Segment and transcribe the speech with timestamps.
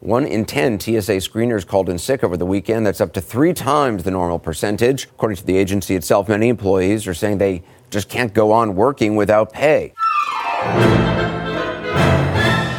[0.00, 2.86] One in 10 TSA screeners called in sick over the weekend.
[2.86, 5.04] That's up to three times the normal percentage.
[5.04, 9.14] According to the agency itself, many employees are saying they just can't go on working
[9.14, 9.92] without pay.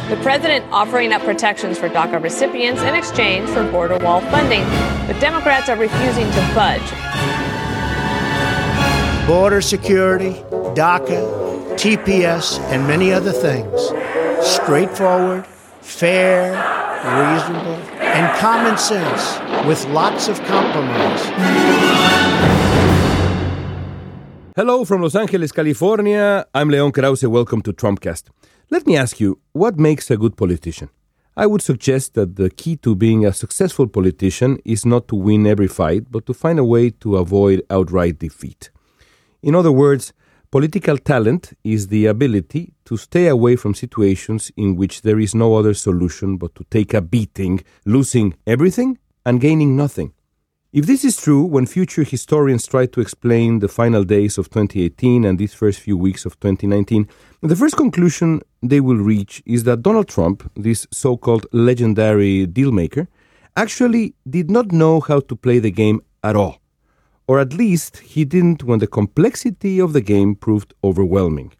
[0.08, 4.64] The president offering up protections for DACA recipients in exchange for border wall funding.
[5.06, 6.82] But Democrats are refusing to budge.
[9.28, 10.32] Border security,
[10.74, 13.92] DACA, TPS, and many other things.
[14.44, 15.46] Straightforward,
[15.82, 16.52] fair,
[17.02, 21.22] reasonable, and common sense with lots of compromise.
[24.54, 26.46] Hello from Los Angeles, California.
[26.54, 27.28] I'm Leon Krauze.
[27.28, 28.24] Welcome to Trumpcast.
[28.70, 30.88] Let me ask you, what makes a good politician?
[31.36, 35.46] I would suggest that the key to being a successful politician is not to win
[35.46, 38.70] every fight, but to find a way to avoid outright defeat.
[39.42, 40.12] In other words,
[40.52, 45.54] political talent is the ability to stay away from situations in which there is no
[45.54, 50.12] other solution but to take a beating, losing everything and gaining nothing.
[50.70, 55.24] If this is true, when future historians try to explain the final days of 2018
[55.24, 57.08] and these first few weeks of 2019,
[57.40, 63.06] the first conclusion they will reach is that Donald Trump, this so called legendary dealmaker,
[63.56, 66.61] actually did not know how to play the game at all.
[67.26, 71.52] Or at least he didn't when the complexity of the game proved overwhelming.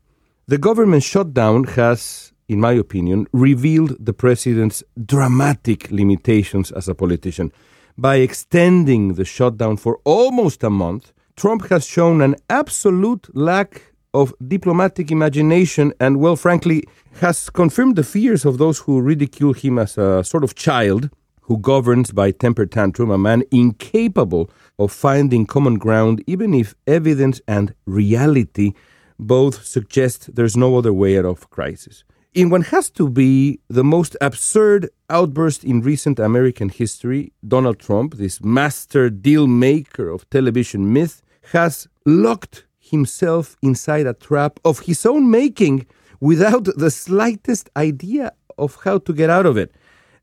[0.46, 7.52] The government shutdown has, in my opinion, revealed the president's dramatic limitations as a politician.
[7.96, 14.34] By extending the shutdown for almost a month, Trump has shown an absolute lack of
[14.46, 16.84] diplomatic imagination and, well, frankly,
[17.20, 21.08] has confirmed the fears of those who ridicule him as a sort of child
[21.42, 27.40] who governs by temper tantrum, a man incapable of finding common ground, even if evidence
[27.46, 28.72] and reality
[29.18, 32.04] both suggest there's no other way out of crisis
[32.34, 38.14] in what has to be the most absurd outburst in recent American history, Donald Trump,
[38.14, 41.22] this master deal maker of television myth,
[41.52, 45.86] has locked himself inside a trap of his own making
[46.20, 49.74] without the slightest idea of how to get out of it.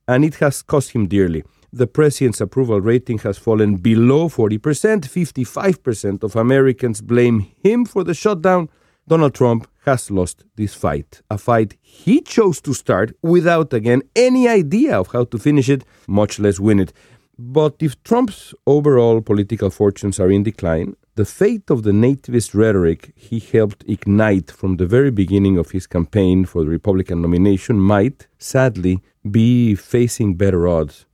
[0.10, 1.44] And it has cost him dearly.
[1.72, 5.02] The president's approval rating has fallen below 40%.
[5.02, 8.70] 55% of Americans blame him for the shutdown.
[9.08, 14.48] Donald Trump has lost this fight, a fight he chose to start without, again, any
[14.48, 16.92] idea of how to finish it, much less win it.
[17.38, 23.14] But if Trump's overall political fortunes are in decline, the fate of the nativist rhetoric
[23.16, 28.28] he helped ignite from the very beginning of his campaign for the Republican nomination might,
[28.40, 31.06] sadly, be facing better odds.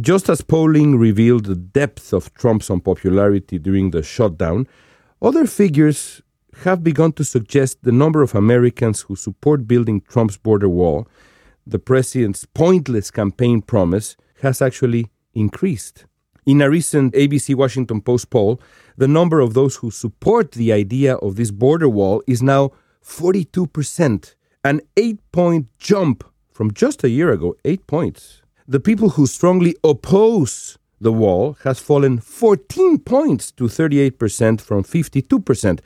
[0.00, 4.66] Just as polling revealed the depth of Trump's unpopularity during the shutdown,
[5.22, 6.20] other figures
[6.64, 11.08] have begun to suggest the number of Americans who support building Trump's border wall,
[11.66, 16.06] the president's pointless campaign promise, has actually increased.
[16.44, 18.60] In a recent ABC Washington Post poll,
[18.96, 22.70] the number of those who support the idea of this border wall is now
[23.02, 26.24] 42%, an eight point jump
[26.56, 28.40] from just a year ago, eight points.
[28.66, 35.80] The people who strongly oppose the wall has fallen 14 points to 38% from 52%.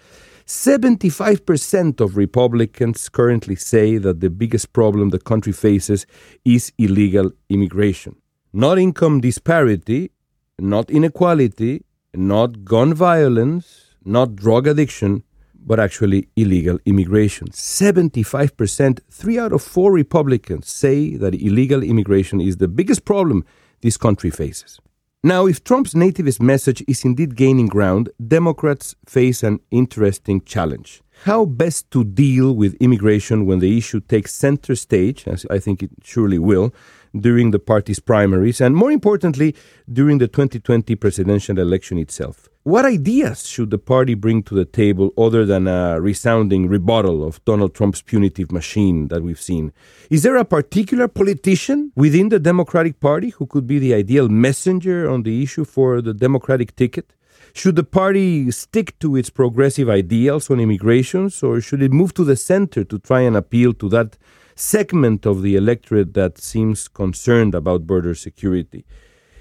[0.46, 6.06] 75% of Republicans currently say that the biggest problem the country faces
[6.44, 8.14] is illegal immigration.
[8.52, 10.12] Not income disparity,
[10.58, 15.24] not inequality, not gun violence, not drug addiction,
[15.66, 17.48] but actually illegal immigration.
[17.48, 23.44] 75%, three out of four Republicans say that illegal immigration is the biggest problem
[23.82, 24.80] this country faces.
[25.22, 31.02] Now, if Trump's nativist message is indeed gaining ground, Democrats face an interesting challenge.
[31.24, 35.82] How best to deal with immigration when the issue takes center stage, as I think
[35.82, 36.72] it surely will,
[37.18, 39.54] during the party's primaries, and more importantly,
[39.92, 42.48] during the 2020 presidential election itself.
[42.62, 47.42] What ideas should the party bring to the table other than a resounding rebuttal of
[47.46, 49.72] Donald Trump's punitive machine that we've seen?
[50.10, 55.08] Is there a particular politician within the Democratic Party who could be the ideal messenger
[55.08, 57.14] on the issue for the Democratic ticket?
[57.52, 62.24] Should the party stick to its progressive ideals on immigration, or should it move to
[62.24, 64.16] the center to try and appeal to that
[64.60, 68.84] segment of the electorate that seems concerned about border security.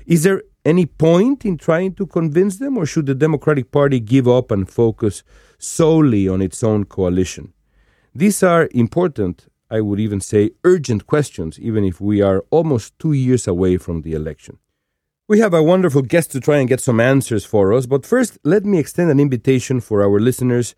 [0.06, 4.28] Is there any point in trying to convince them, or should the Democratic Party give
[4.28, 5.24] up and focus
[5.58, 7.54] solely on its own coalition?
[8.16, 13.14] These are important, I would even say urgent questions, even if we are almost two
[13.14, 14.58] years away from the election.
[15.28, 18.40] We have a wonderful guest to try and get some answers for us, but first,
[18.44, 20.76] let me extend an invitation for our listeners,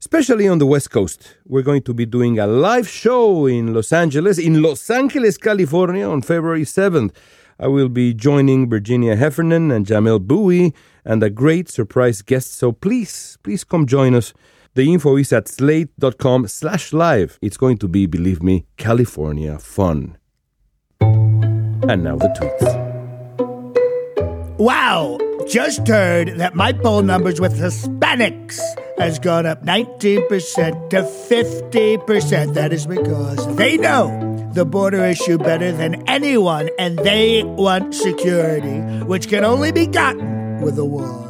[0.00, 1.36] especially on the West Coast.
[1.46, 6.08] We're going to be doing a live show in Los Angeles, in Los Angeles, California,
[6.08, 7.14] on February 7th.
[7.58, 10.72] I will be joining Virginia Heffernan and Jamelle Bouie
[11.04, 14.32] and a great surprise guest, so please, please come join us.
[14.74, 17.38] The info is at slate.com slash live.
[17.42, 20.16] It's going to be, believe me, California fun.
[21.00, 22.88] And now the tweets.
[24.58, 25.18] Wow,
[25.48, 28.60] just heard that my poll numbers with Hispanics
[29.00, 32.54] has gone up 19% to 50%.
[32.54, 38.78] That is because they know the border issue better than anyone and they want security,
[39.04, 41.29] which can only be gotten with a wall.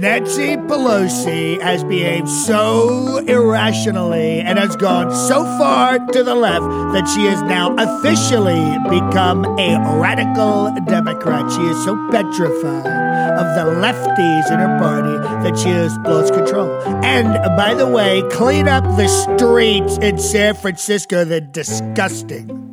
[0.00, 6.64] Nancy Pelosi has behaved so irrationally and has gone so far to the left
[6.94, 11.52] that she has now officially become a radical Democrat.
[11.52, 12.86] She is so petrified
[13.36, 16.70] of the lefties in her party that she has lost control.
[17.04, 21.26] And by the way, clean up the streets in San Francisco.
[21.26, 22.69] They're disgusting.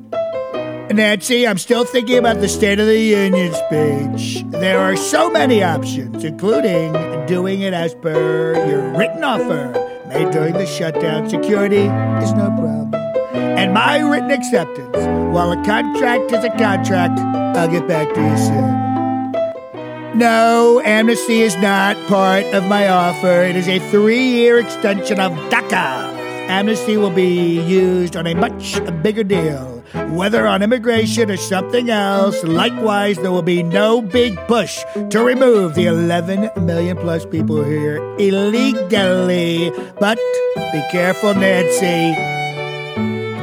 [0.94, 4.44] Nancy, I'm still thinking about the State of the Union speech.
[4.48, 6.94] There are so many options, including
[7.26, 9.74] doing it as per your written offer
[10.08, 11.30] made during the shutdown.
[11.30, 11.84] Security
[12.24, 12.96] is no problem.
[13.34, 14.96] And my written acceptance.
[15.36, 20.18] While a contract is a contract, I'll get back to you soon.
[20.18, 23.44] No, amnesty is not part of my offer.
[23.44, 26.16] It is a three year extension of DACA.
[26.48, 29.77] Amnesty will be used on a much bigger deal
[30.10, 32.44] whether on immigration or something else.
[32.44, 37.98] Likewise, there will be no big push to remove the 11 million plus people here
[38.18, 39.72] illegally.
[40.00, 40.20] But
[40.72, 42.16] be careful, Nancy.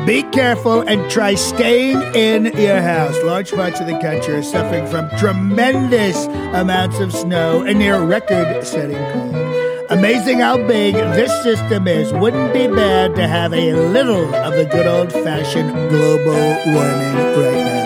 [0.06, 3.16] Be careful and try staying in your house.
[3.22, 8.66] Large parts of the country are suffering from tremendous amounts of snow and near record
[8.66, 9.63] setting cold.
[9.90, 12.10] Amazing how big this system is.
[12.12, 16.32] Wouldn't be bad to have a little of the good old fashioned global
[16.72, 17.84] warming right now.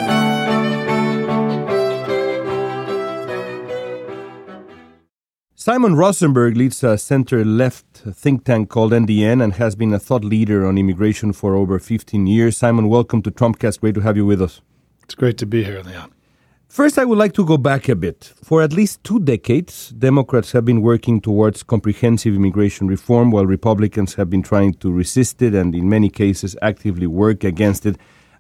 [5.57, 7.85] Simon Rosenberg leads a center left
[8.15, 12.29] think tank called NDN and has been a thought leader on immigration for over 15
[12.29, 12.57] years.
[12.57, 13.81] Simon, welcome to Trumpcast.
[13.81, 14.61] Great to have you with us.
[15.03, 16.13] It's great to be here, Leon.
[16.69, 18.31] First, I would like to go back a bit.
[18.45, 24.15] For at least two decades, Democrats have been working towards comprehensive immigration reform, while Republicans
[24.15, 27.97] have been trying to resist it and, in many cases, actively work against it.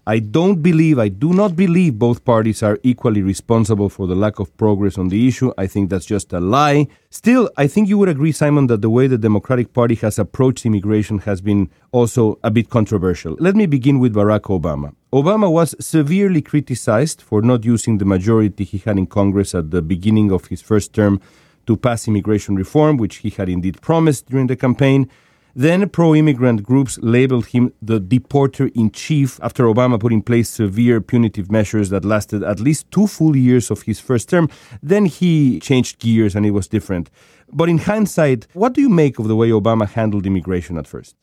[0.09, 4.39] I don't believe, I do not believe both parties are equally responsible for the lack
[4.39, 5.53] of progress on the issue.
[5.59, 6.87] I think that's just a lie.
[7.11, 10.65] Still, I think you would agree, Simon, that the way the Democratic Party has approached
[10.65, 13.37] immigration has been also a bit controversial.
[13.39, 14.95] Let me begin with Barack Obama.
[15.13, 19.83] Obama was severely criticized for not using the majority he had in Congress at the
[19.83, 21.21] beginning of his first term
[21.67, 25.11] to pass immigration reform, which he had indeed promised during the campaign.
[25.55, 30.49] Then pro immigrant groups labeled him the deporter in chief after Obama put in place
[30.49, 34.49] severe punitive measures that lasted at least two full years of his first term.
[34.83, 37.11] Then he changed gears and it was different.
[37.53, 41.17] But in hindsight, what do you make of the way Obama handled immigration at first?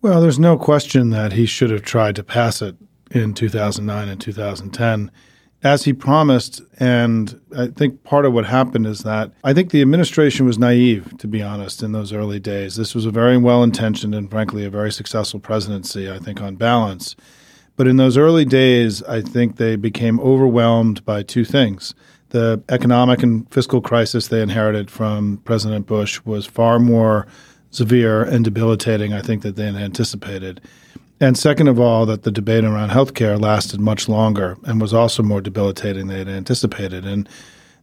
[0.00, 2.76] Well, there's no question that he should have tried to pass it
[3.10, 5.10] in 2009 and 2010
[5.64, 6.60] as he promised.
[6.78, 11.16] And I think part of what happened is that I think the administration was naive,
[11.18, 12.76] to be honest, in those early days.
[12.76, 16.56] This was a very well intentioned and, frankly, a very successful presidency, I think, on
[16.56, 17.16] balance.
[17.76, 21.94] But in those early days, I think they became overwhelmed by two things.
[22.28, 27.26] The economic and fiscal crisis they inherited from President Bush was far more
[27.70, 30.60] severe and debilitating, I think, than they had anticipated.
[31.20, 35.22] And second of all, that the debate around healthcare lasted much longer and was also
[35.22, 37.04] more debilitating than they had anticipated.
[37.04, 37.28] And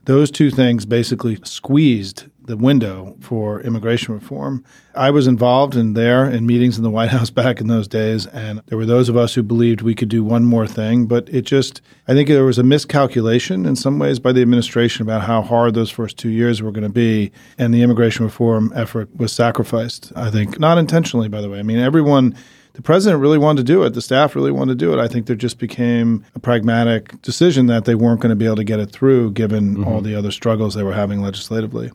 [0.05, 4.65] those two things basically squeezed the window for immigration reform.
[4.95, 8.25] I was involved in there in meetings in the White House back in those days,
[8.25, 11.29] and there were those of us who believed we could do one more thing, but
[11.29, 15.21] it just, I think there was a miscalculation in some ways by the administration about
[15.21, 19.15] how hard those first two years were going to be, and the immigration reform effort
[19.15, 21.59] was sacrificed, I think, not intentionally, by the way.
[21.59, 22.35] I mean, everyone
[22.81, 23.93] the president really wanted to do it.
[23.93, 25.00] The staff really wanted to do it.
[25.00, 28.55] I think there just became a pragmatic decision that they weren't going to be able
[28.55, 29.88] to get it through given mm-hmm.
[29.88, 31.91] all the other struggles they were having legislatively.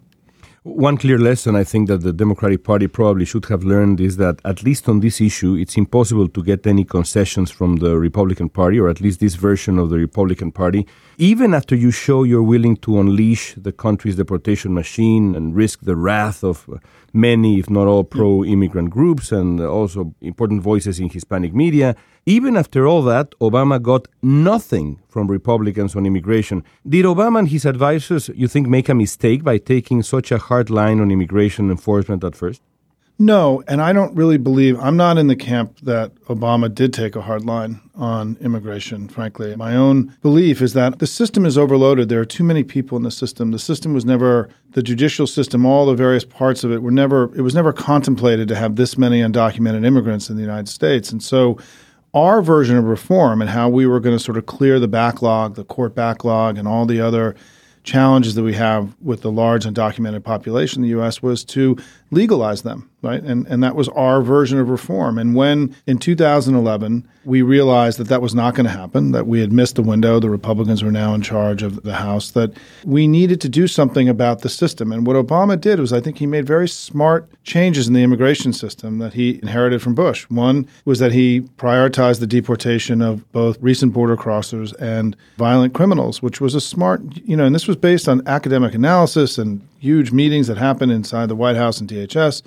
[0.68, 4.40] One clear lesson I think that the Democratic Party probably should have learned is that,
[4.44, 8.80] at least on this issue, it's impossible to get any concessions from the Republican Party,
[8.80, 10.84] or at least this version of the Republican Party,
[11.18, 15.94] even after you show you're willing to unleash the country's deportation machine and risk the
[15.94, 16.68] wrath of
[17.12, 21.94] many, if not all, pro immigrant groups and also important voices in Hispanic media.
[22.28, 26.64] Even after all that, Obama got nothing from Republicans on immigration.
[26.88, 30.68] Did Obama and his advisors, you think, make a mistake by taking such a hard
[30.68, 32.62] line on immigration enforcement at first?
[33.16, 37.14] No, and I don't really believe, I'm not in the camp that Obama did take
[37.14, 39.54] a hard line on immigration, frankly.
[39.54, 42.08] My own belief is that the system is overloaded.
[42.08, 43.52] There are too many people in the system.
[43.52, 47.34] The system was never, the judicial system, all the various parts of it were never,
[47.36, 51.12] it was never contemplated to have this many undocumented immigrants in the United States.
[51.12, 51.56] And so
[52.16, 55.54] our version of reform and how we were going to sort of clear the backlog,
[55.54, 57.36] the court backlog, and all the other
[57.84, 61.22] challenges that we have with the large undocumented population in the U.S.
[61.22, 61.76] was to
[62.10, 63.22] legalize them, right?
[63.22, 65.18] And, and that was our version of reform.
[65.18, 69.40] And when in 2011 we realized that that was not going to happen, that we
[69.40, 72.52] had missed the window, the Republicans were now in charge of the House, that
[72.84, 74.92] we needed to do something about the system.
[74.92, 78.52] And what Obama did was I think he made very smart changes in the immigration
[78.52, 80.24] system that he inherited from Bush.
[80.30, 86.22] One was that he prioritized the deportation of both recent border crossers and violent criminals,
[86.22, 90.12] which was a smart, you know, and this was based on academic analysis and huge
[90.12, 92.42] meetings that happened inside the White House and DHS.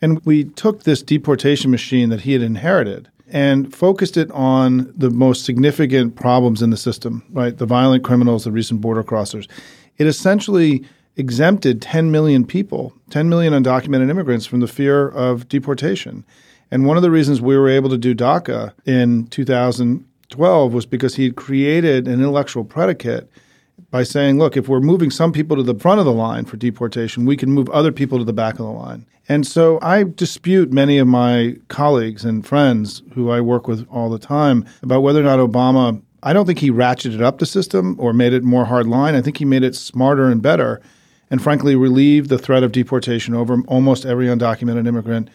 [0.00, 5.10] And we took this deportation machine that he had inherited and focused it on the
[5.10, 7.56] most significant problems in the system, right?
[7.56, 9.48] The violent criminals, the recent border crossers.
[9.96, 10.84] It essentially
[11.16, 16.24] exempted 10 million people, 10 million undocumented immigrants from the fear of deportation.
[16.70, 21.14] And one of the reasons we were able to do DACA in 2012 was because
[21.14, 23.30] he had created an intellectual predicate
[23.90, 26.56] by saying, look, if we're moving some people to the front of the line for
[26.56, 29.06] deportation, we can move other people to the back of the line.
[29.28, 34.10] And so I dispute many of my colleagues and friends who I work with all
[34.10, 37.96] the time about whether or not Obama, I don't think he ratcheted up the system
[37.98, 39.14] or made it more hard line.
[39.14, 40.80] I think he made it smarter and better
[41.30, 45.30] and frankly relieved the threat of deportation over almost every undocumented immigrant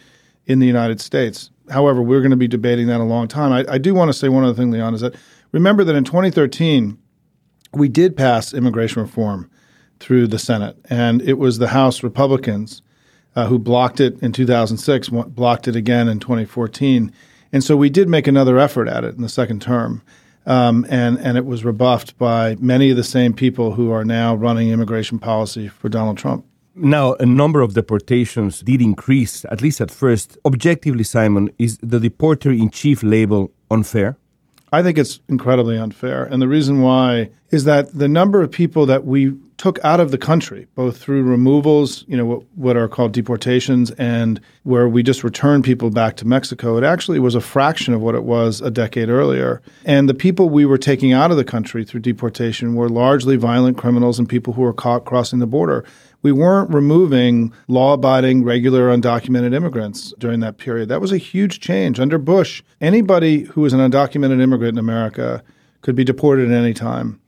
[0.46, 1.50] in the United States.
[1.70, 3.52] However, we're going to be debating that a long time.
[3.52, 5.14] I, I do want to say one other thing, Leon, is that
[5.52, 6.96] remember that in 2013,
[7.72, 9.50] we did pass immigration reform
[10.00, 12.82] through the Senate, and it was the House Republicans
[13.36, 17.12] uh, who blocked it in 2006, blocked it again in 2014,
[17.52, 20.02] and so we did make another effort at it in the second term,
[20.46, 24.34] um, and and it was rebuffed by many of the same people who are now
[24.34, 26.44] running immigration policy for Donald Trump.
[26.74, 30.38] Now, a number of deportations did increase, at least at first.
[30.44, 34.16] Objectively, Simon, is the deporter in chief label unfair?
[34.72, 36.24] I think it's incredibly unfair.
[36.24, 40.12] And the reason why is that the number of people that we took out of
[40.12, 45.02] the country, both through removals, you know, what, what, are called deportations, and where we
[45.02, 48.60] just returned people back to Mexico, it actually was a fraction of what it was
[48.60, 49.60] a decade earlier.
[49.84, 53.76] And the people we were taking out of the country through deportation were largely violent
[53.76, 55.84] criminals and people who were caught crossing the border
[56.22, 60.88] we weren't removing law abiding, regular, undocumented immigrants during that period.
[60.88, 62.00] That was a huge change.
[62.00, 65.42] Under Bush, anybody who was an undocumented immigrant in America
[65.80, 67.20] could be deported at any time.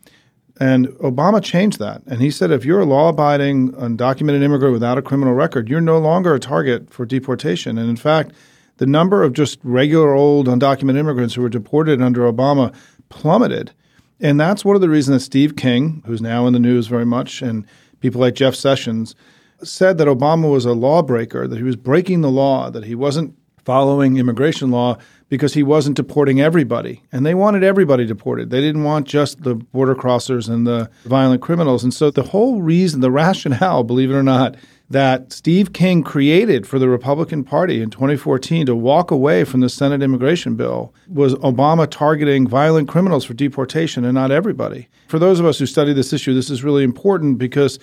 [0.58, 2.02] And Obama changed that.
[2.06, 5.80] And he said if you're a law abiding, undocumented immigrant without a criminal record, you're
[5.80, 7.78] no longer a target for deportation.
[7.78, 8.32] And in fact,
[8.76, 12.74] the number of just regular old undocumented immigrants who were deported under Obama
[13.08, 13.72] plummeted.
[14.20, 17.06] And that's one of the reasons that Steve King, who's now in the news very
[17.06, 17.66] much, and
[18.00, 19.14] people like Jeff Sessions,
[19.62, 23.34] said that Obama was a lawbreaker, that he was breaking the law, that he wasn't
[23.64, 24.96] following immigration law
[25.28, 27.02] because he wasn't deporting everybody.
[27.12, 28.50] And they wanted everybody deported.
[28.50, 31.84] They didn't want just the border crossers and the violent criminals.
[31.84, 34.56] And so the whole reason, the rationale, believe it or not,
[34.90, 39.68] that Steve King created for the Republican Party in 2014 to walk away from the
[39.68, 44.88] Senate immigration bill was Obama targeting violent criminals for deportation and not everybody.
[45.06, 47.78] For those of us who study this issue, this is really important because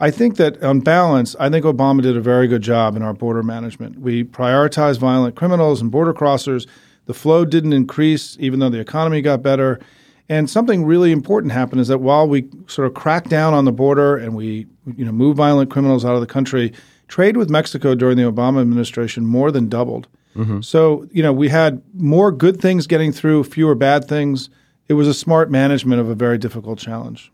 [0.00, 3.12] I think that on balance, I think Obama did a very good job in our
[3.12, 4.00] border management.
[4.00, 6.66] We prioritized violent criminals and border crossers.
[7.04, 9.78] The flow didn't increase, even though the economy got better.
[10.28, 13.72] And something really important happened is that while we sort of cracked down on the
[13.72, 14.66] border and we
[14.96, 16.72] you know move violent criminals out of the country,
[17.08, 20.08] trade with Mexico during the Obama administration more than doubled.
[20.34, 20.60] Mm-hmm.
[20.60, 24.50] So you know we had more good things getting through, fewer bad things.
[24.88, 27.32] It was a smart management of a very difficult challenge.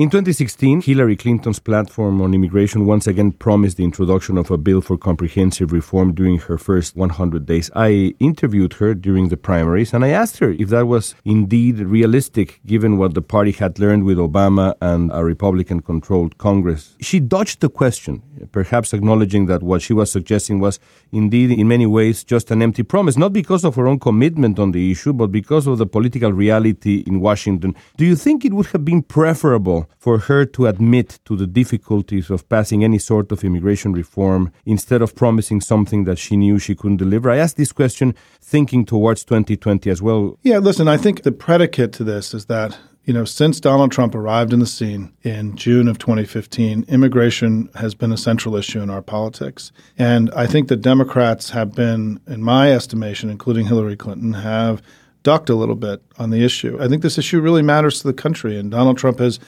[0.00, 4.80] In 2016, Hillary Clinton's platform on immigration once again promised the introduction of a bill
[4.80, 7.70] for comprehensive reform during her first 100 days.
[7.76, 12.60] I interviewed her during the primaries and I asked her if that was indeed realistic
[12.64, 16.96] given what the party had learned with Obama and a Republican controlled Congress.
[17.02, 20.80] She dodged the question, perhaps acknowledging that what she was suggesting was
[21.12, 24.72] indeed in many ways just an empty promise, not because of her own commitment on
[24.72, 27.76] the issue, but because of the political reality in Washington.
[27.98, 32.30] Do you think it would have been preferable for her to admit to the difficulties
[32.30, 36.74] of passing any sort of immigration reform instead of promising something that she knew she
[36.74, 37.30] couldn't deliver?
[37.30, 40.38] I asked this question thinking towards 2020 as well.
[40.42, 44.14] Yeah, listen, I think the predicate to this is that you know, since Donald Trump
[44.14, 48.90] arrived in the scene in June of 2015, immigration has been a central issue in
[48.90, 49.72] our politics.
[49.98, 54.82] And I think the Democrats have been, in my estimation, including Hillary Clinton, have
[55.22, 56.78] ducked a little bit on the issue.
[56.80, 59.40] I think this issue really matters to the country, and Donald Trump has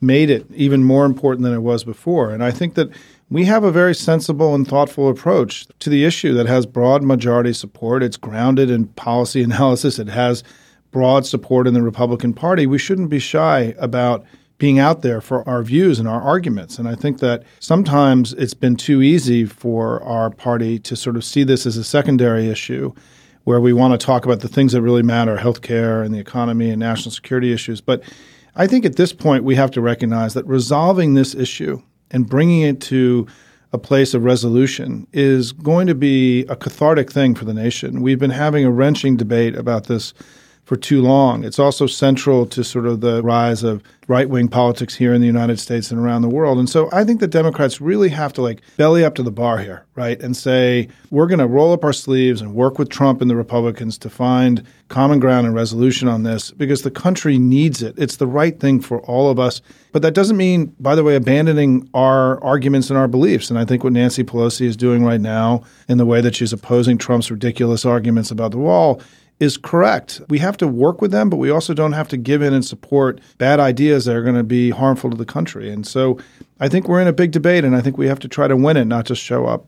[0.00, 2.30] made it even more important than it was before.
[2.30, 2.90] And I think that
[3.30, 7.52] we have a very sensible and thoughtful approach to the issue that has broad majority
[7.52, 8.02] support.
[8.02, 9.98] It's grounded in policy analysis.
[9.98, 10.44] It has
[10.90, 12.66] broad support in the Republican Party.
[12.66, 14.24] We shouldn't be shy about
[14.56, 16.78] being out there for our views and our arguments.
[16.78, 21.24] And I think that sometimes it's been too easy for our party to sort of
[21.24, 22.92] see this as a secondary issue
[23.44, 26.70] where we want to talk about the things that really matter healthcare and the economy
[26.70, 27.80] and national security issues.
[27.80, 28.02] But
[28.58, 32.62] I think at this point, we have to recognize that resolving this issue and bringing
[32.62, 33.28] it to
[33.72, 38.02] a place of resolution is going to be a cathartic thing for the nation.
[38.02, 40.12] We've been having a wrenching debate about this
[40.68, 41.44] for too long.
[41.44, 45.26] It's also central to sort of the rise of right wing politics here in the
[45.26, 46.58] United States and around the world.
[46.58, 49.56] And so I think the Democrats really have to like belly up to the bar
[49.56, 50.20] here, right?
[50.20, 53.36] And say, we're going to roll up our sleeves and work with Trump and the
[53.36, 57.98] Republicans to find common ground and resolution on this because the country needs it.
[57.98, 59.62] It's the right thing for all of us.
[59.92, 63.48] But that doesn't mean, by the way, abandoning our arguments and our beliefs.
[63.48, 66.52] And I think what Nancy Pelosi is doing right now in the way that she's
[66.52, 69.00] opposing Trump's ridiculous arguments about the wall
[69.40, 70.20] is correct.
[70.28, 72.64] We have to work with them, but we also don't have to give in and
[72.64, 75.70] support bad ideas that are going to be harmful to the country.
[75.70, 76.18] And so
[76.58, 78.56] I think we're in a big debate, and I think we have to try to
[78.56, 79.66] win it, not just show up.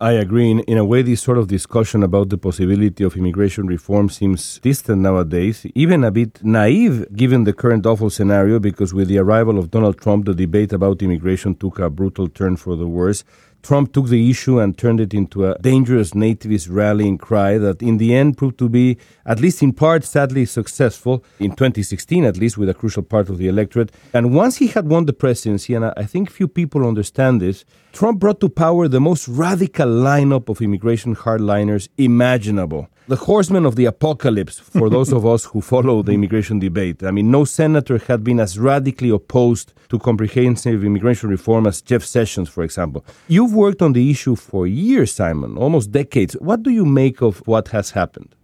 [0.00, 0.50] I agree.
[0.50, 4.58] In, in a way, this sort of discussion about the possibility of immigration reform seems
[4.58, 9.56] distant nowadays, even a bit naive given the current awful scenario, because with the arrival
[9.60, 13.22] of Donald Trump, the debate about immigration took a brutal turn for the worse.
[13.62, 17.98] Trump took the issue and turned it into a dangerous nativist rallying cry that in
[17.98, 22.58] the end proved to be, at least in part, sadly successful, in 2016 at least,
[22.58, 23.92] with a crucial part of the electorate.
[24.12, 28.18] And once he had won the presidency, and I think few people understand this, Trump
[28.18, 32.88] brought to power the most radical lineup of immigration hardliners imaginable.
[33.08, 37.02] The horsemen of the apocalypse for those of us who follow the immigration debate.
[37.02, 42.04] I mean, no senator had been as radically opposed to comprehensive immigration reform as Jeff
[42.04, 43.04] Sessions, for example.
[43.26, 46.34] You've worked on the issue for years, Simon, almost decades.
[46.34, 48.36] What do you make of what has happened?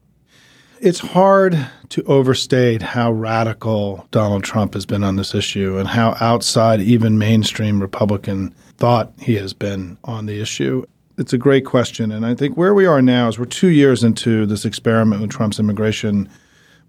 [0.81, 1.59] It's hard
[1.91, 7.17] to overstate how radical Donald Trump has been on this issue and how outside even
[7.17, 10.85] mainstream Republican thought he has been on the issue.
[11.19, 12.13] It's a great question.
[12.13, 15.33] And I think where we are now is we're two years into this experiment with
[15.33, 16.29] Trump's immigration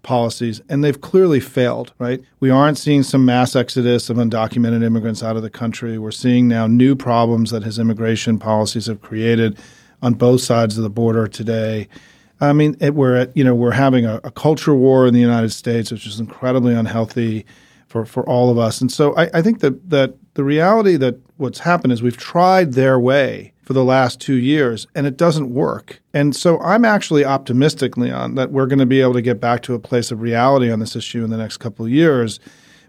[0.02, 2.22] policies, and they've clearly failed, right?
[2.38, 5.98] We aren't seeing some mass exodus of undocumented immigrants out of the country.
[5.98, 9.58] We're seeing now new problems that his immigration policies have created
[10.00, 11.88] on both sides of the border today.
[12.40, 15.20] I mean, it, we're at, you know we're having a, a, culture war in the
[15.20, 17.44] United States, which is incredibly unhealthy
[17.88, 18.80] for, for all of us.
[18.80, 22.72] And so I, I think that that the reality that what's happened is we've tried
[22.72, 26.00] their way for the last two years and it doesn't work.
[26.12, 29.62] And so I'm actually optimistic, Leon, that we're going to be able to get back
[29.62, 32.40] to a place of reality on this issue in the next couple of years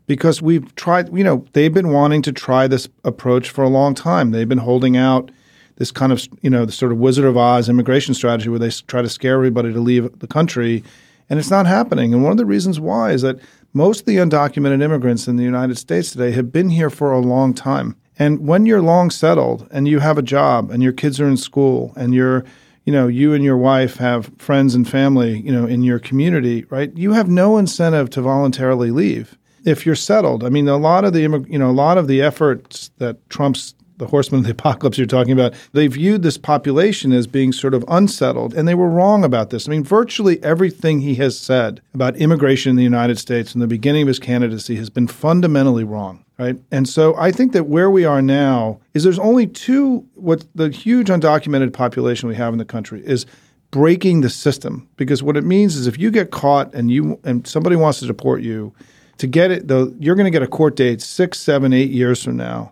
[0.07, 3.93] because we've tried, you know, they've been wanting to try this approach for a long
[3.93, 4.31] time.
[4.31, 5.31] They've been holding out
[5.77, 8.69] this kind of, you know, the sort of Wizard of Oz immigration strategy where they
[8.69, 10.83] try to scare everybody to leave the country.
[11.29, 12.13] And it's not happening.
[12.13, 13.39] And one of the reasons why is that
[13.73, 17.19] most of the undocumented immigrants in the United States today have been here for a
[17.19, 17.95] long time.
[18.19, 21.37] And when you're long settled and you have a job and your kids are in
[21.37, 22.45] school and you're
[22.85, 26.65] you know you and your wife have friends and family you know in your community
[26.71, 31.05] right you have no incentive to voluntarily leave if you're settled i mean a lot
[31.05, 34.51] of the you know a lot of the efforts that trump's the horsemen of the
[34.59, 38.73] apocalypse you're talking about, they viewed this population as being sort of unsettled, and they
[38.73, 39.67] were wrong about this.
[39.67, 43.67] I mean, virtually everything he has said about immigration in the United States from the
[43.67, 46.25] beginning of his candidacy has been fundamentally wrong.
[46.41, 46.57] Right.
[46.71, 50.69] And so I think that where we are now is there's only two what the
[50.69, 53.27] huge undocumented population we have in the country is
[53.69, 57.45] breaking the system because what it means is if you get caught and you and
[57.45, 58.73] somebody wants to deport you
[59.19, 62.23] to get it, though, you're going to get a court date six, seven, eight years
[62.23, 62.71] from now.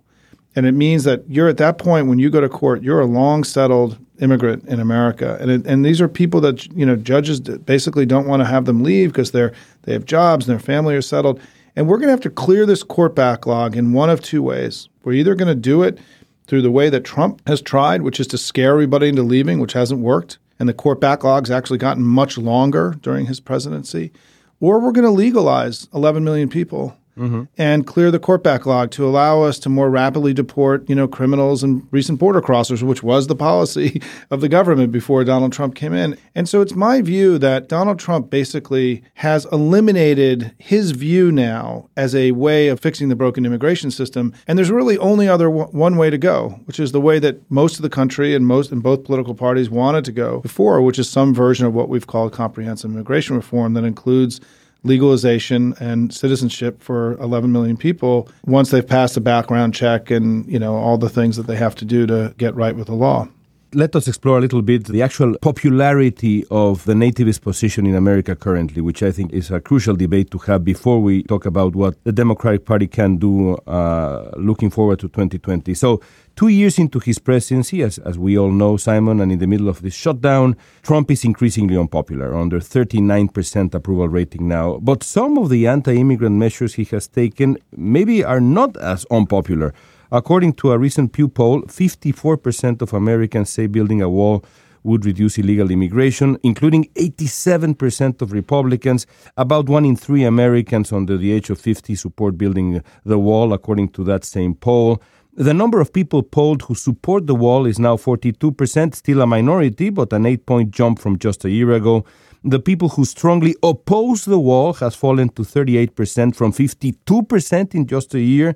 [0.55, 3.05] And it means that you're at that point when you go to court, you're a
[3.05, 5.37] long settled immigrant in America.
[5.39, 8.65] And, it, and these are people that, you know, judges basically don't want to have
[8.65, 9.53] them leave because they're,
[9.83, 11.39] they have jobs and their family are settled.
[11.79, 14.89] And we're going to have to clear this court backlog in one of two ways.
[15.05, 15.97] We're either going to do it
[16.45, 19.71] through the way that Trump has tried, which is to scare everybody into leaving, which
[19.71, 20.39] hasn't worked.
[20.59, 24.11] And the court backlog's actually gotten much longer during his presidency.
[24.59, 27.43] Or we're going to legalize 11 million people mm-hmm.
[27.57, 31.63] and clear the court backlog to allow us to more rapidly deport, you know, criminals
[31.63, 34.01] and recent border crossers, which was the policy
[34.31, 36.17] of the government before Donald Trump came in.
[36.33, 42.15] And so it's my view that Donald Trump basically has eliminated his view now as
[42.15, 44.33] a way of fixing the broken immigration system.
[44.47, 47.49] And there's really only other w- one way to go, which is the way that
[47.51, 50.99] most of the country and most and both political parties wanted to go before, which
[50.99, 54.39] is some version of what we've called comprehensive immigration reform that includes
[54.83, 60.57] legalization and citizenship for 11 million people once they've passed a background check and you
[60.57, 63.27] know all the things that they have to do to get right with the law
[63.73, 68.35] let us explore a little bit the actual popularity of the nativist position in America
[68.35, 72.03] currently, which I think is a crucial debate to have before we talk about what
[72.03, 75.73] the Democratic Party can do uh, looking forward to 2020.
[75.73, 76.01] So,
[76.35, 79.69] two years into his presidency, as, as we all know, Simon, and in the middle
[79.69, 84.77] of this shutdown, Trump is increasingly unpopular, under 39% approval rating now.
[84.77, 89.73] But some of the anti immigrant measures he has taken maybe are not as unpopular.
[90.11, 94.43] According to a recent Pew poll, 54% of Americans say building a wall
[94.83, 99.05] would reduce illegal immigration, including 87% of Republicans.
[99.37, 103.89] About one in three Americans under the age of 50 support building the wall, according
[103.89, 105.01] to that same poll.
[105.33, 109.89] The number of people polled who support the wall is now 42%, still a minority,
[109.89, 112.03] but an eight point jump from just a year ago.
[112.43, 118.15] The people who strongly oppose the wall has fallen to 38% from 52% in just
[118.15, 118.55] a year.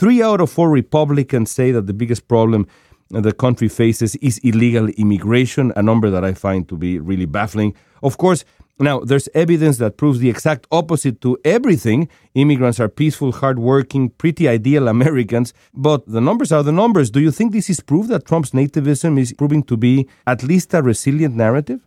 [0.00, 2.66] Three out of four Republicans say that the biggest problem
[3.10, 7.74] the country faces is illegal immigration, a number that I find to be really baffling.
[8.02, 8.46] Of course,
[8.78, 12.08] now there's evidence that proves the exact opposite to everything.
[12.32, 17.10] Immigrants are peaceful, hardworking, pretty ideal Americans, but the numbers are the numbers.
[17.10, 20.72] Do you think this is proof that Trump's nativism is proving to be at least
[20.72, 21.80] a resilient narrative?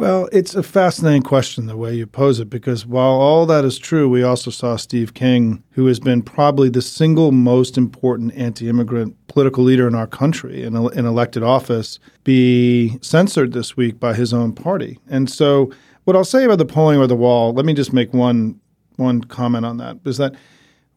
[0.00, 3.78] Well, it's a fascinating question the way you pose it, because while all that is
[3.78, 8.66] true, we also saw Steve King, who has been probably the single most important anti
[8.66, 14.14] immigrant political leader in our country in, in elected office, be censored this week by
[14.14, 14.98] his own party.
[15.10, 15.70] And so,
[16.04, 18.58] what I'll say about the polling or the wall, let me just make one,
[18.96, 20.34] one comment on that, is that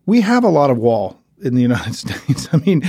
[0.06, 2.48] we have a lot of wall in the United States.
[2.52, 2.82] I mean,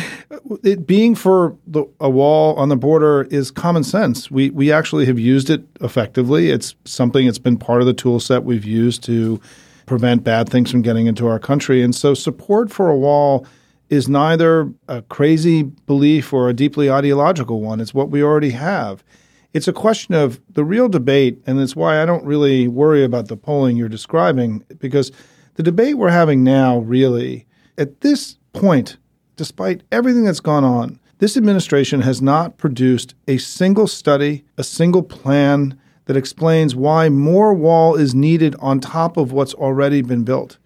[0.63, 4.31] it being for the, a wall on the border is common sense.
[4.31, 6.51] We we actually have used it effectively.
[6.51, 9.41] It's something that's been part of the tool set we've used to
[9.87, 11.83] prevent bad things from getting into our country.
[11.83, 13.47] And so support for a wall
[13.91, 17.81] is neither a crazy belief or a deeply ideological one.
[17.81, 19.05] It's what we already have.
[19.53, 23.29] It's a question of the real debate, and it's why I don't really worry about
[23.29, 25.13] the polling you're describing, because
[25.55, 27.47] the debate we're having now really
[27.79, 28.97] at this point,
[29.37, 35.03] despite everything that's gone on, this administration has not produced a single study, a single
[35.03, 40.59] plan that explains why more wall is needed on top of what's already been built.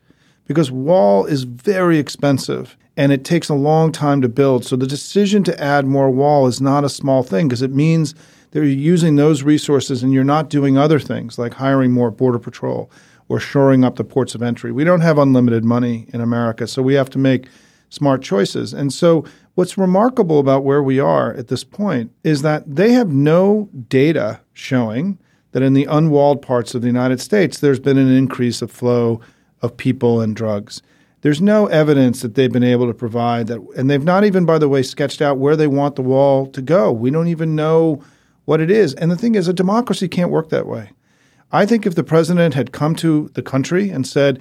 [0.47, 4.65] Because wall is very expensive and it takes a long time to build.
[4.65, 8.15] So the decision to add more wall is not a small thing because it means
[8.51, 12.39] that you're using those resources and you're not doing other things like hiring more border
[12.39, 12.91] patrol
[13.29, 14.73] or shoring up the ports of entry.
[14.73, 17.47] We don't have unlimited money in America, so we have to make
[17.89, 18.73] smart choices.
[18.73, 19.25] And so,
[19.55, 24.41] what's remarkable about where we are at this point is that they have no data
[24.53, 25.19] showing
[25.53, 29.21] that in the unwalled parts of the United States, there's been an increase of flow
[29.63, 30.83] of people and drugs.
[31.23, 34.59] There's no evidence that they've been able to provide that, and they've not even, by
[34.59, 36.93] the way, sketched out where they want the wall to go.
[36.93, 38.03] We don't even know
[38.45, 38.95] what it is.
[38.95, 40.91] And the thing is, a democracy can't work that way.
[41.51, 44.41] I think if the president had come to the country and said,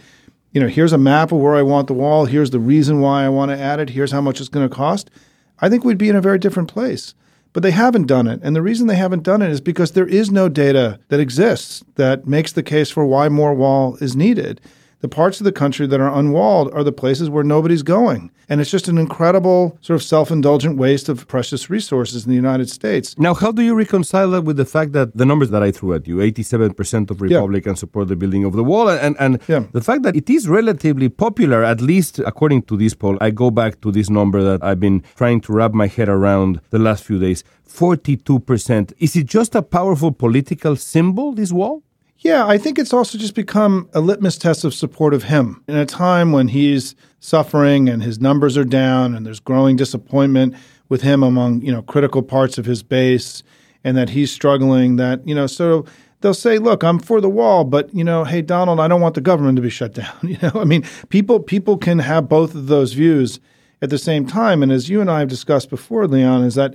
[0.58, 2.26] you know, here's a map of where I want the wall.
[2.26, 3.92] Here's the reason why I want to add it.
[3.92, 5.12] Here's how much it's going to cost.
[5.60, 7.14] I think we'd be in a very different place.
[7.54, 8.40] But they haven't done it.
[8.42, 11.84] And the reason they haven't done it is because there is no data that exists
[11.94, 14.60] that makes the case for why more wall is needed
[15.00, 18.32] the parts of the country that are unwalled are the places where nobody's going.
[18.50, 22.36] And it's just an incredible sort of self indulgent waste of precious resources in the
[22.36, 23.18] United States.
[23.20, 25.94] Now, how do you reconcile that with the fact that the numbers that I threw
[25.94, 27.80] at you 87% of Republicans yeah.
[27.80, 29.66] support the building of the wall, and, and yeah.
[29.74, 33.18] the fact that it is relatively popular, at least according to this poll?
[33.20, 36.62] I go back to this number that I've been trying to wrap my head around
[36.70, 38.94] the last few days 42%.
[38.98, 41.84] Is it just a powerful political symbol, this wall?
[42.20, 45.76] Yeah, I think it's also just become a litmus test of support of him in
[45.76, 50.56] a time when he's suffering and his numbers are down and there's growing disappointment
[50.90, 53.44] with him among, you know, critical parts of his base
[53.84, 55.86] and that he's struggling that, you know, so
[56.22, 59.14] they'll say, "Look, I'm for the wall, but, you know, hey Donald, I don't want
[59.16, 62.56] the government to be shut down." You know, I mean, people people can have both
[62.56, 63.40] of those views
[63.82, 66.74] at the same time and as you and I have discussed before, Leon, is that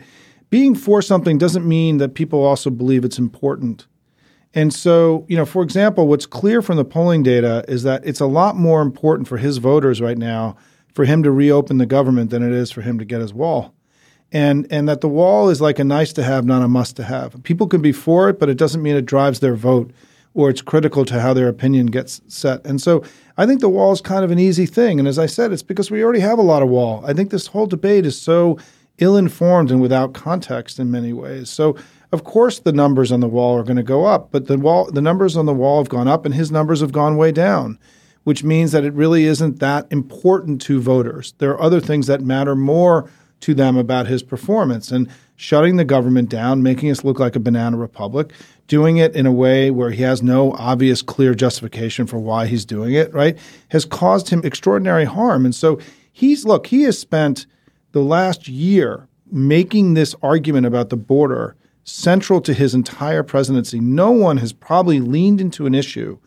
[0.51, 3.87] being for something doesn't mean that people also believe it's important.
[4.55, 8.21] And so, you know, for example, what's clear from the polling data is that it's
[8.21, 10.57] a lot more important for his voters right now
[10.93, 13.75] for him to reopen the government than it is for him to get his wall.
[14.31, 17.05] And and that the wall is like a nice to have, not a must to
[17.05, 17.43] have.
[17.43, 19.91] People can be for it, but it doesn't mean it drives their vote
[20.35, 22.65] or it's critical to how their opinion gets set.
[22.67, 23.05] And so
[23.37, 24.99] I think the wall is kind of an easy thing.
[24.99, 27.05] And as I said, it's because we already have a lot of wall.
[27.07, 28.59] I think this whole debate is so
[28.99, 31.51] ill informed and without context in many ways.
[31.51, 31.77] So
[32.13, 34.91] of course the numbers on the wall are going to go up, but the wall
[34.91, 37.79] the numbers on the wall have gone up and his numbers have gone way down,
[38.25, 41.35] which means that it really isn't that important to voters.
[41.39, 45.85] There are other things that matter more to them about his performance and shutting the
[45.85, 48.33] government down, making us look like a banana republic,
[48.69, 52.65] doing it in a way where he has no obvious clear justification for why he's
[52.65, 53.37] doing it, right?
[53.71, 55.45] Has caused him extraordinary harm.
[55.45, 55.81] And so
[56.13, 57.47] he's look, he has spent
[57.91, 63.81] the last year making this argument about the border central to his entire presidency.
[63.81, 66.19] No one has probably leaned into an issue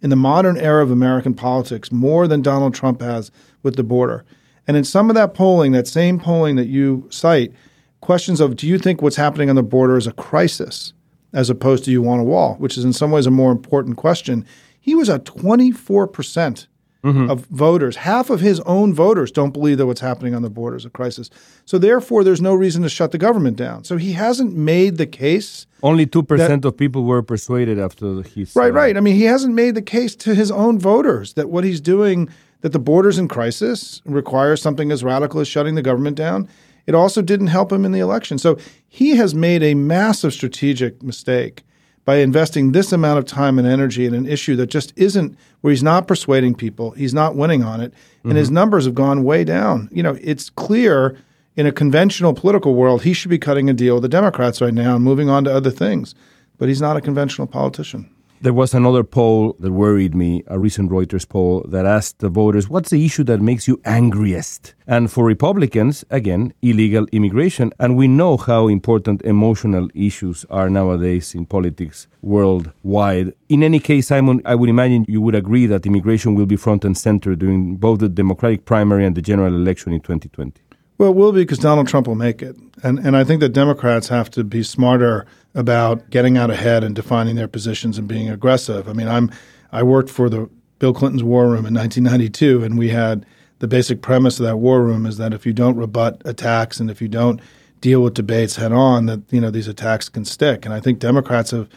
[0.00, 3.30] in the modern era of American politics more than Donald Trump has
[3.62, 4.24] with the border.
[4.66, 7.52] And in some of that polling, that same polling that you cite,
[8.00, 10.92] questions of do you think what's happening on the border is a crisis
[11.32, 13.96] as opposed to you want a wall, which is in some ways a more important
[13.96, 14.44] question.
[14.78, 16.66] He was at 24%
[17.04, 17.30] mm-hmm.
[17.30, 17.96] of voters.
[17.96, 20.90] Half of his own voters don't believe that what's happening on the border is a
[20.90, 21.30] crisis.
[21.64, 23.84] So therefore, there's no reason to shut the government down.
[23.84, 25.66] So he hasn't made the case.
[25.82, 28.70] Only two percent of people were persuaded after he's right.
[28.70, 28.96] Uh, right.
[28.96, 32.28] I mean, he hasn't made the case to his own voters that what he's doing,
[32.60, 36.48] that the border's in crisis, requires something as radical as shutting the government down.
[36.86, 38.38] It also didn't help him in the election.
[38.38, 41.62] So he has made a massive strategic mistake
[42.04, 45.70] by investing this amount of time and energy in an issue that just isn't where
[45.70, 48.36] he's not persuading people, he's not winning on it, and mm-hmm.
[48.36, 49.88] his numbers have gone way down.
[49.92, 51.16] You know, it's clear
[51.56, 54.74] in a conventional political world he should be cutting a deal with the Democrats right
[54.74, 56.14] now and moving on to other things,
[56.58, 58.10] but he's not a conventional politician.
[58.42, 62.68] There was another poll that worried me, a recent Reuters poll that asked the voters,
[62.68, 64.74] what's the issue that makes you angriest?
[64.84, 67.72] And for Republicans, again, illegal immigration.
[67.78, 73.32] And we know how important emotional issues are nowadays in politics worldwide.
[73.48, 76.84] In any case, Simon, I would imagine you would agree that immigration will be front
[76.84, 80.60] and center during both the Democratic primary and the general election in 2020.
[80.98, 82.56] Well, it will be because Donald Trump will make it.
[82.82, 86.94] And, and I think that Democrats have to be smarter about getting out ahead and
[86.94, 88.88] defining their positions and being aggressive.
[88.88, 89.30] I mean, I'm
[89.72, 93.24] I worked for the Bill Clinton's War Room in 1992, and we had
[93.62, 96.90] the basic premise of that war room is that if you don't rebut attacks and
[96.90, 97.40] if you don't
[97.80, 100.64] deal with debates head on, that you know these attacks can stick.
[100.64, 101.68] And I think Democrats have,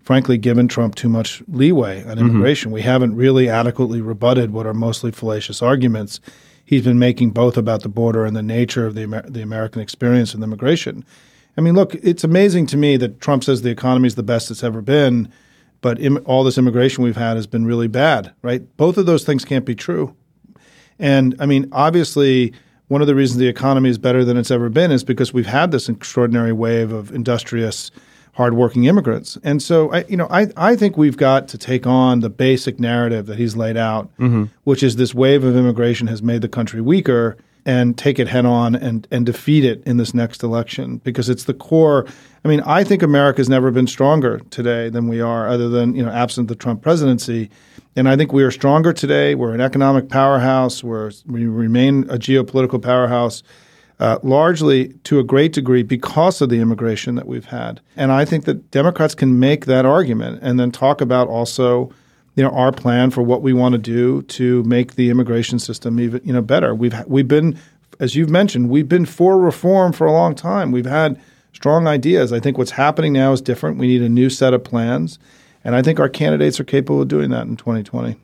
[0.00, 2.28] frankly, given Trump too much leeway on mm-hmm.
[2.28, 2.68] immigration.
[2.68, 2.74] Mm-hmm.
[2.74, 6.18] We haven't really adequately rebutted what are mostly fallacious arguments
[6.64, 9.82] he's been making both about the border and the nature of the Amer- the American
[9.82, 11.04] experience and immigration.
[11.56, 14.50] I mean, look, it's amazing to me that Trump says the economy is the best
[14.50, 15.30] it's ever been,
[15.80, 18.76] but Im- all this immigration we've had has been really bad, right?
[18.76, 20.16] Both of those things can't be true.
[20.98, 22.52] And I mean, obviously,
[22.88, 25.46] one of the reasons the economy is better than it's ever been is because we've
[25.46, 27.90] had this extraordinary wave of industrious,
[28.34, 29.38] hardworking immigrants.
[29.42, 32.78] And so, I, you know, I, I think we've got to take on the basic
[32.78, 34.44] narrative that he's laid out, mm-hmm.
[34.64, 38.44] which is this wave of immigration has made the country weaker and take it head
[38.44, 42.06] on and, and defeat it in this next election because it's the core.
[42.44, 46.04] I mean, I think America's never been stronger today than we are, other than, you
[46.04, 47.48] know, absent the Trump presidency.
[47.96, 49.34] And I think we are stronger today.
[49.34, 50.84] We're an economic powerhouse.
[50.84, 53.42] We're, we remain a geopolitical powerhouse,
[54.00, 57.80] uh, largely to a great degree because of the immigration that we've had.
[57.96, 61.92] And I think that Democrats can make that argument and then talk about also–
[62.36, 66.00] you know our plan for what we want to do to make the immigration system
[66.00, 66.74] even you know better.
[66.74, 67.58] We've we've been,
[68.00, 70.72] as you've mentioned, we've been for reform for a long time.
[70.72, 71.20] We've had
[71.52, 72.32] strong ideas.
[72.32, 73.78] I think what's happening now is different.
[73.78, 75.18] We need a new set of plans,
[75.62, 78.16] and I think our candidates are capable of doing that in 2020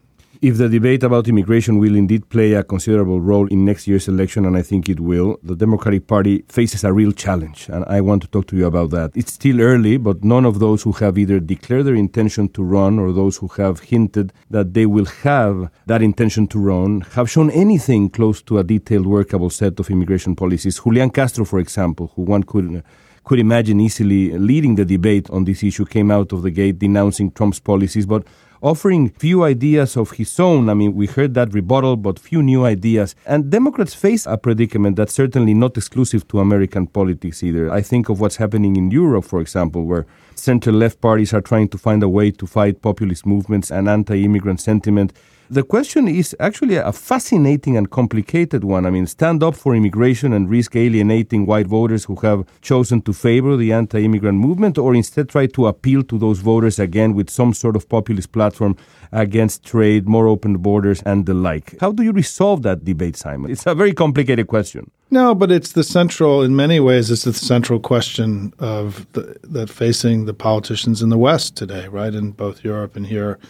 [0.43, 4.47] if the debate about immigration will indeed play a considerable role in next year's election,
[4.47, 7.69] and I think it will, the Democratic Party faces a real challenge.
[7.69, 9.11] And I want to talk to you about that.
[9.15, 12.99] It's still early, but none of those who have either declared their intention to run
[12.99, 17.51] or those who have hinted that they will have that intention to run have shown
[17.51, 20.81] anything close to a detailed, workable set of immigration policies.
[20.83, 22.83] Julian Castro, for example, who one could
[23.23, 27.31] could imagine easily leading the debate on this issue, came out of the gate denouncing
[27.31, 28.27] Trump's policies, but
[28.63, 30.69] offering few ideas of his own.
[30.69, 33.15] I mean, we heard that rebuttal, but few new ideas.
[33.27, 37.73] And Democrats face a predicament that's certainly not exclusive to American politics either.
[37.73, 41.69] I think of what's happening in Europe, for example, where center left parties are trying
[41.69, 45.13] to find a way to fight populist movements and anti immigrant sentiment.
[45.53, 48.87] The question is actually a fascinating and complicated one.
[48.87, 53.13] I mean, stand up for immigration and risk alienating white voters who have chosen to
[53.13, 57.29] favor the anti immigrant movement, or instead try to appeal to those voters again with
[57.29, 58.77] some sort of populist platform
[59.11, 61.75] against trade, more open borders, and the like.
[61.81, 63.51] How do you resolve that debate, Simon?
[63.51, 64.89] It's a very complicated question.
[65.11, 69.69] No, but it's the central, in many ways, it's the central question of the, that
[69.69, 73.41] facing the politicians in the West today, right, in both Europe and here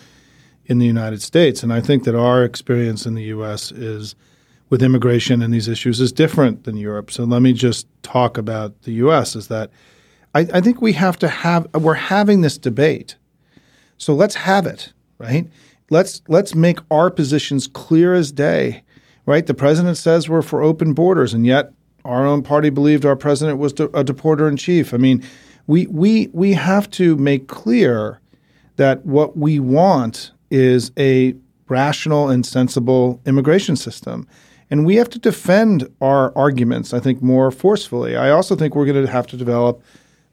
[0.70, 1.64] in the United States.
[1.64, 3.72] And I think that our experience in the U.S.
[3.72, 4.14] is
[4.70, 7.10] with immigration and these issues is different than Europe.
[7.10, 9.34] So let me just talk about the U.S.
[9.34, 9.70] Is that
[10.32, 13.16] I, I think we have to have we're having this debate,
[13.98, 15.50] so let's have it right.
[15.90, 18.84] Let's let's make our positions clear as day,
[19.26, 19.44] right?
[19.44, 21.72] The president says we're for open borders, and yet
[22.04, 24.94] our own party believed our president was a deporter in chief.
[24.94, 25.24] I mean,
[25.66, 28.20] we we we have to make clear
[28.76, 31.34] that what we want is a
[31.68, 34.26] rational and sensible immigration system.
[34.70, 38.16] And we have to defend our arguments, I think, more forcefully.
[38.16, 39.82] I also think we're going to have to develop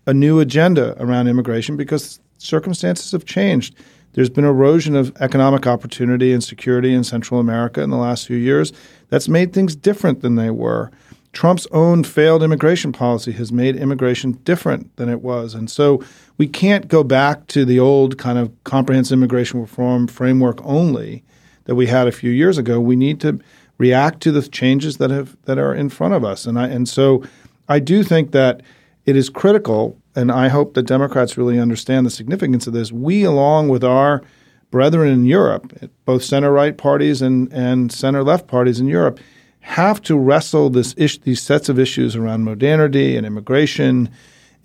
[0.06, 3.76] a new agenda around immigration because circumstances have changed.
[4.14, 8.38] There's been erosion of economic opportunity and security in Central America in the last few
[8.38, 8.74] years
[9.10, 10.92] that's made things different than they were.
[11.38, 15.54] Trump's own failed immigration policy has made immigration different than it was.
[15.54, 16.04] And so
[16.40, 21.24] we can't go back to the old kind of comprehensive immigration reform framework only
[21.66, 22.80] that we had a few years ago.
[22.80, 23.40] We need to
[23.78, 26.48] react to the changes that have that are in front of us.
[26.48, 27.24] And I and so
[27.70, 28.64] I do think that
[29.06, 32.92] it is critical, and I hope that Democrats really understand the significance of this.
[32.92, 34.24] We, along with our
[34.72, 35.72] brethren in Europe,
[36.04, 39.20] both center right parties and, and center left parties in Europe,
[39.68, 44.10] have to wrestle this ish, these sets of issues around modernity and immigration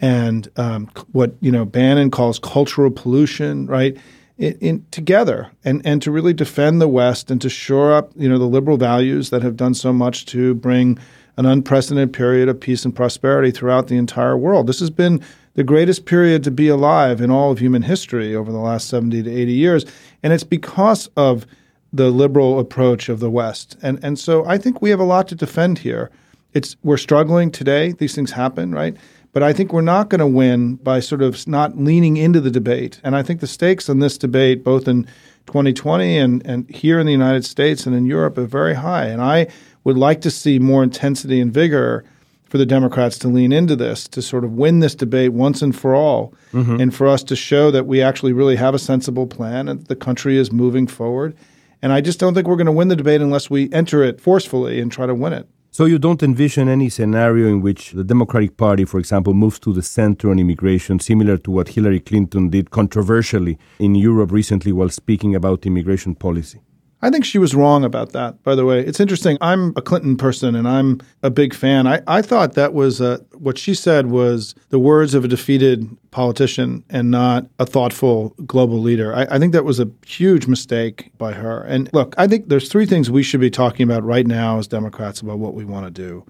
[0.01, 3.97] and um, what you know Bannon calls cultural pollution, right?
[4.39, 8.29] In, in, together and and to really defend the West and to shore up you
[8.29, 10.99] know the liberal values that have done so much to bring
[11.37, 14.69] an unprecedented period of peace and prosperity throughout the entire world.
[14.69, 15.21] This has been
[15.55, 19.25] the greatest period to be alive in all of human history over the last 70
[19.25, 19.85] to 80 years
[20.23, 21.45] and it's because of
[21.93, 23.77] the liberal approach of the West.
[23.83, 26.11] And and so I think we have a lot to defend here.
[26.53, 27.93] It's we're struggling today.
[27.93, 28.97] These things happen, right?
[29.33, 32.51] But I think we're not going to win by sort of not leaning into the
[32.51, 33.01] debate.
[33.03, 35.05] And I think the stakes in this debate, both in
[35.47, 39.07] 2020 and, and here in the United States and in Europe, are very high.
[39.07, 39.49] And I
[39.85, 42.05] would like to see more intensity and vigor
[42.45, 45.75] for the Democrats to lean into this, to sort of win this debate once and
[45.75, 46.79] for all, mm-hmm.
[46.79, 49.97] and for us to show that we actually really have a sensible plan and the
[49.97, 51.35] country is moving forward
[51.83, 54.21] and I just don't think we're going to win the debate unless we enter it
[54.21, 55.49] forcefully and try to win it.
[55.75, 59.73] So you don't envision any scenario in which the Democratic Party, for example, moves to
[59.73, 64.91] the center on immigration, similar to what Hillary Clinton did controversially in Europe recently while
[64.91, 66.61] speaking about immigration policy?
[67.05, 68.81] I think she was wrong about that, by the way.
[68.81, 69.37] It's interesting.
[69.41, 71.89] I'm a Clinton person and I'm a big fan.
[71.89, 75.97] I, I thought that was uh, what she said was the words of a defeated
[76.13, 79.13] politician and not a thoughtful global leader.
[79.15, 81.63] I, I think that was a huge mistake by her.
[81.65, 84.69] And look, I think there's three things we should be talking about right now as
[84.69, 86.25] Democrats about what we want to do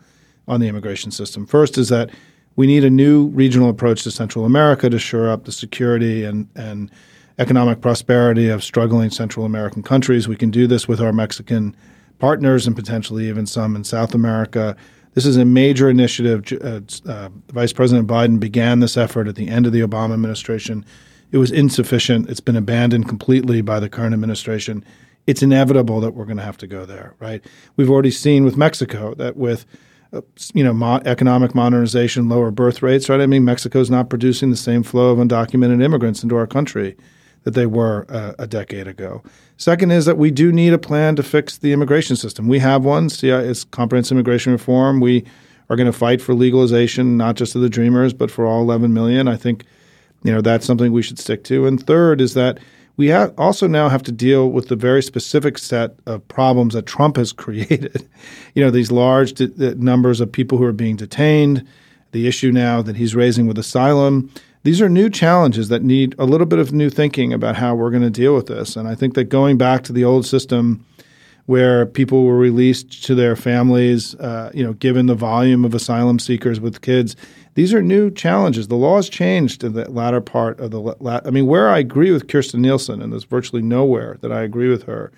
[0.48, 1.46] on the immigration system.
[1.46, 2.08] First is that
[2.56, 6.48] we need a new regional approach to Central America to shore up the security and,
[6.56, 6.90] and
[7.38, 10.28] economic prosperity of struggling Central American countries.
[10.28, 11.76] We can do this with our Mexican
[12.18, 14.76] partners and potentially even some in South America.
[15.14, 16.44] This is a major initiative.
[16.62, 20.84] Uh, uh, Vice President Biden began this effort at the end of the Obama administration.
[21.32, 22.28] It was insufficient.
[22.28, 24.84] It's been abandoned completely by the current administration.
[25.26, 27.44] It's inevitable that we're going to have to go there, right?
[27.76, 29.64] We've already seen with Mexico that with
[30.12, 30.20] uh,
[30.52, 33.20] you know, mo- economic modernization, lower birth rates, right?
[33.20, 36.96] I mean, Mexico's not producing the same flow of undocumented immigrants into our country
[37.44, 39.22] that they were uh, a decade ago.
[39.56, 42.48] Second is that we do need a plan to fix the immigration system.
[42.48, 43.08] We have one.
[43.08, 45.00] CI is comprehensive immigration reform.
[45.00, 45.24] We
[45.68, 48.92] are going to fight for legalization, not just of the dreamers, but for all 11
[48.92, 49.28] million.
[49.28, 49.64] I think,
[50.22, 51.66] you know, that's something we should stick to.
[51.66, 52.58] And third is that
[52.96, 56.86] we have also now have to deal with the very specific set of problems that
[56.86, 58.08] Trump has created.
[58.54, 61.66] you know, these large de- numbers of people who are being detained,
[62.12, 64.30] the issue now that he's raising with asylum
[64.64, 67.90] these are new challenges that need a little bit of new thinking about how we're
[67.90, 68.76] going to deal with this.
[68.76, 70.84] And I think that going back to the old system
[71.46, 76.18] where people were released to their families, uh, you know, given the volume of asylum
[76.18, 77.16] seekers with kids.
[77.54, 78.68] These are new challenges.
[78.68, 80.80] The laws changed in the latter part of the.
[80.80, 84.42] La- I mean, where I agree with Kirstjen Nielsen, and there's virtually nowhere that I
[84.42, 85.12] agree with her.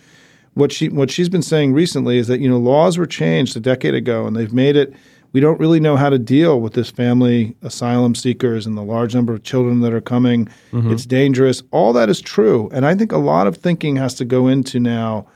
[0.54, 3.60] What she what she's been saying recently is that you know laws were changed a
[3.60, 4.94] decade ago, and they've made it.
[5.34, 9.16] We don't really know how to deal with this family asylum seekers and the large
[9.16, 10.46] number of children that are coming.
[10.70, 10.92] Mm-hmm.
[10.92, 11.60] It's dangerous.
[11.72, 14.78] All that is true, and I think a lot of thinking has to go into
[14.78, 15.26] now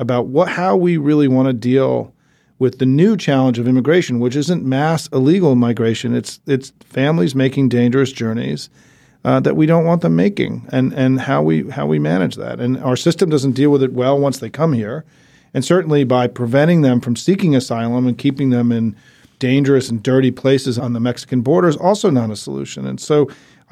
[0.00, 2.12] about what how we really want to deal
[2.58, 6.16] with the new challenge of immigration, which isn't mass illegal migration.
[6.16, 8.68] It's it's families making dangerous journeys
[9.24, 12.58] uh, that we don't want them making, and and how we how we manage that.
[12.58, 15.04] And our system doesn't deal with it well once they come here,
[15.54, 18.96] and certainly by preventing them from seeking asylum and keeping them in
[19.48, 22.86] dangerous and dirty places on the Mexican border is also not a solution.
[22.90, 23.16] And so.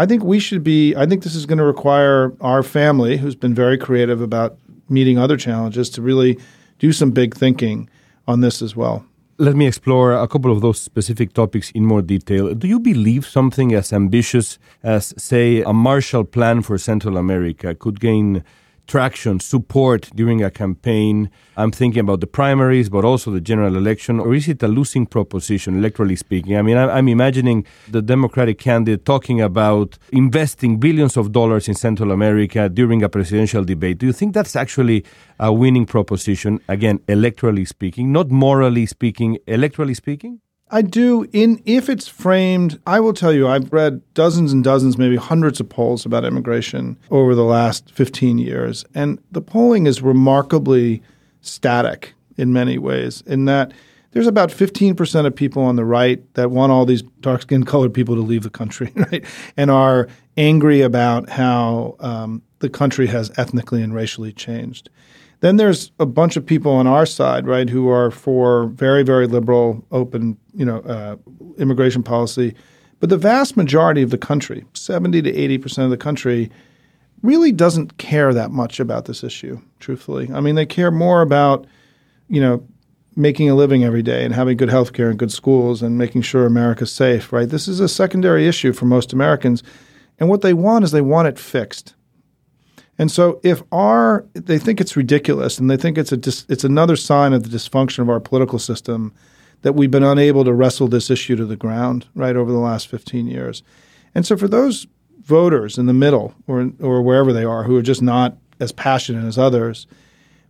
[0.03, 0.97] I think we should be.
[1.03, 4.51] I think this is going to require our family, who's been very creative about
[4.89, 6.33] meeting other challenges, to really
[6.79, 7.91] do some big thinking
[8.27, 9.05] on this as well.
[9.39, 12.55] Let me explore a couple of those specific topics in more detail.
[12.55, 18.01] Do you believe something as ambitious as, say, a Marshall Plan for Central America could
[18.01, 18.43] gain
[18.87, 21.31] traction, support during a campaign?
[21.57, 25.07] I'm thinking about the primaries, but also the general election, or is it a losing
[25.07, 26.57] proposition, electorally speaking?
[26.57, 32.13] I mean, I'm imagining the Democratic candidate talking about investing billions of dollars in Central
[32.13, 33.99] America during a presidential debate.
[33.99, 35.05] Do you think that's actually
[35.39, 40.41] a winning proposition, again, electorally speaking, not morally speaking, electorally speaking?
[40.73, 41.29] I do.
[41.33, 45.61] In if it's framed, I will tell you, I've read dozens and dozens, maybe hundreds
[45.61, 51.03] of polls about immigration over the last 15 years, and the polling is remarkably
[51.43, 53.23] static in many ways.
[53.27, 53.73] In that
[54.13, 57.93] there's about 15% of people on the right that want all these dark skinned colored
[57.93, 59.25] people to leave the country, right?
[59.57, 60.09] And are
[60.39, 64.89] angry about how um, the country has ethnically and racially changed.
[65.43, 69.27] Then there's a bunch of people on our side, right, who are for very, very
[69.27, 71.17] liberal, open, you know, uh,
[71.59, 72.55] immigration policy.
[73.01, 76.49] But the vast majority of the country, 70 to 80 percent of the country,
[77.23, 79.61] really doesn't care that much about this issue.
[79.81, 81.67] Truthfully, I mean, they care more about,
[82.29, 82.65] you know,
[83.17, 86.23] making a living every day and having good health care and good schools and making
[86.23, 87.33] sure America's safe.
[87.33, 87.49] Right?
[87.49, 89.65] This is a secondary issue for most Americans,
[90.21, 91.97] and what they want is they want it fixed.
[92.99, 96.65] And so if our they think it's ridiculous and they think it's a dis, it's
[96.65, 99.13] another sign of the dysfunction of our political system
[99.63, 102.89] that we've been unable to wrestle this issue to the ground right over the last
[102.89, 103.63] 15 years.
[104.15, 104.87] And so for those
[105.23, 109.27] voters in the middle or or wherever they are who are just not as passionate
[109.27, 109.87] as others,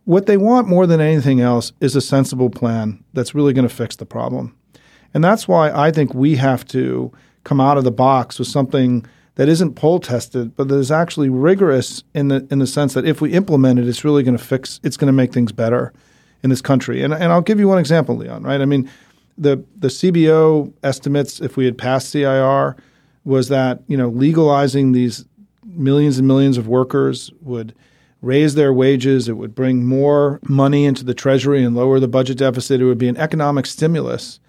[0.05, 3.74] what they want more than anything else is a sensible plan that's really going to
[3.74, 4.57] fix the problem.
[5.14, 7.12] And that's why I think we have to
[7.45, 9.07] come out of the box with something
[9.37, 13.07] that isn't poll tested, but that is actually rigorous in the in the sense that
[13.07, 14.78] if we implement it, it's really going to fix.
[14.83, 15.93] It's going to make things better
[16.43, 17.03] in this country.
[17.03, 18.43] And and I'll give you one example, Leon.
[18.43, 18.61] Right?
[18.61, 18.91] I mean,
[19.39, 22.76] the the CBO estimates if we had passed CIR
[23.24, 25.24] was that you know legalizing these
[25.64, 27.74] millions and millions of workers would
[28.20, 29.28] raise their wages.
[29.28, 32.80] It would bring more money into the treasury and lower the budget deficit.
[32.80, 34.41] It would be an economic stimulus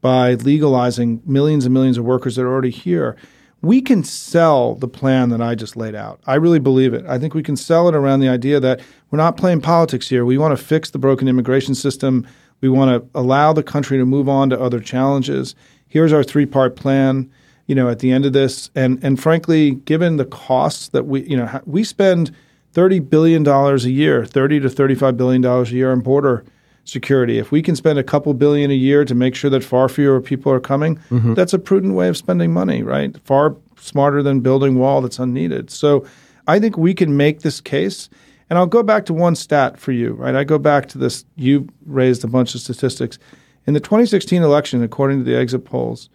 [0.00, 3.16] by legalizing millions and millions of workers that are already here
[3.60, 6.20] we can sell the plan that I just laid out.
[6.26, 7.04] I really believe it.
[7.06, 8.80] I think we can sell it around the idea that
[9.10, 10.24] we're not playing politics here.
[10.24, 12.26] We want to fix the broken immigration system.
[12.60, 15.54] We want to allow the country to move on to other challenges.
[15.88, 17.30] Here's our three-part plan,
[17.66, 18.70] you know, at the end of this.
[18.74, 22.34] And and frankly, given the costs that we, you know, we spend
[22.72, 26.44] 30 billion dollars a year, 30 to 35 billion dollars a year on border
[26.88, 27.38] security.
[27.38, 30.20] If we can spend a couple billion a year to make sure that far fewer
[30.20, 31.34] people are coming, mm-hmm.
[31.34, 33.16] that's a prudent way of spending money, right?
[33.24, 35.70] Far smarter than building wall that's unneeded.
[35.70, 36.06] So
[36.46, 38.08] I think we can make this case.
[38.50, 40.34] And I'll go back to one stat for you, right?
[40.34, 41.26] I go back to this.
[41.36, 43.18] You raised a bunch of statistics.
[43.66, 46.08] In the 2016 election, according to the exit polls,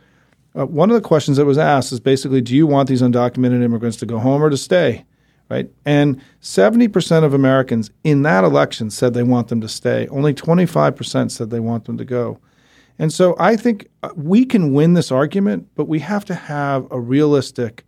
[0.56, 3.62] uh, one of the questions that was asked is basically, do you want these undocumented
[3.62, 5.06] immigrants to go home or to stay?
[5.54, 5.70] Right?
[5.86, 10.08] And 70% of Americans in that election said they want them to stay.
[10.08, 12.40] Only 25% said they want them to go.
[12.98, 16.88] And so I think uh, we can win this argument, but we have to have
[16.90, 17.86] a realistic,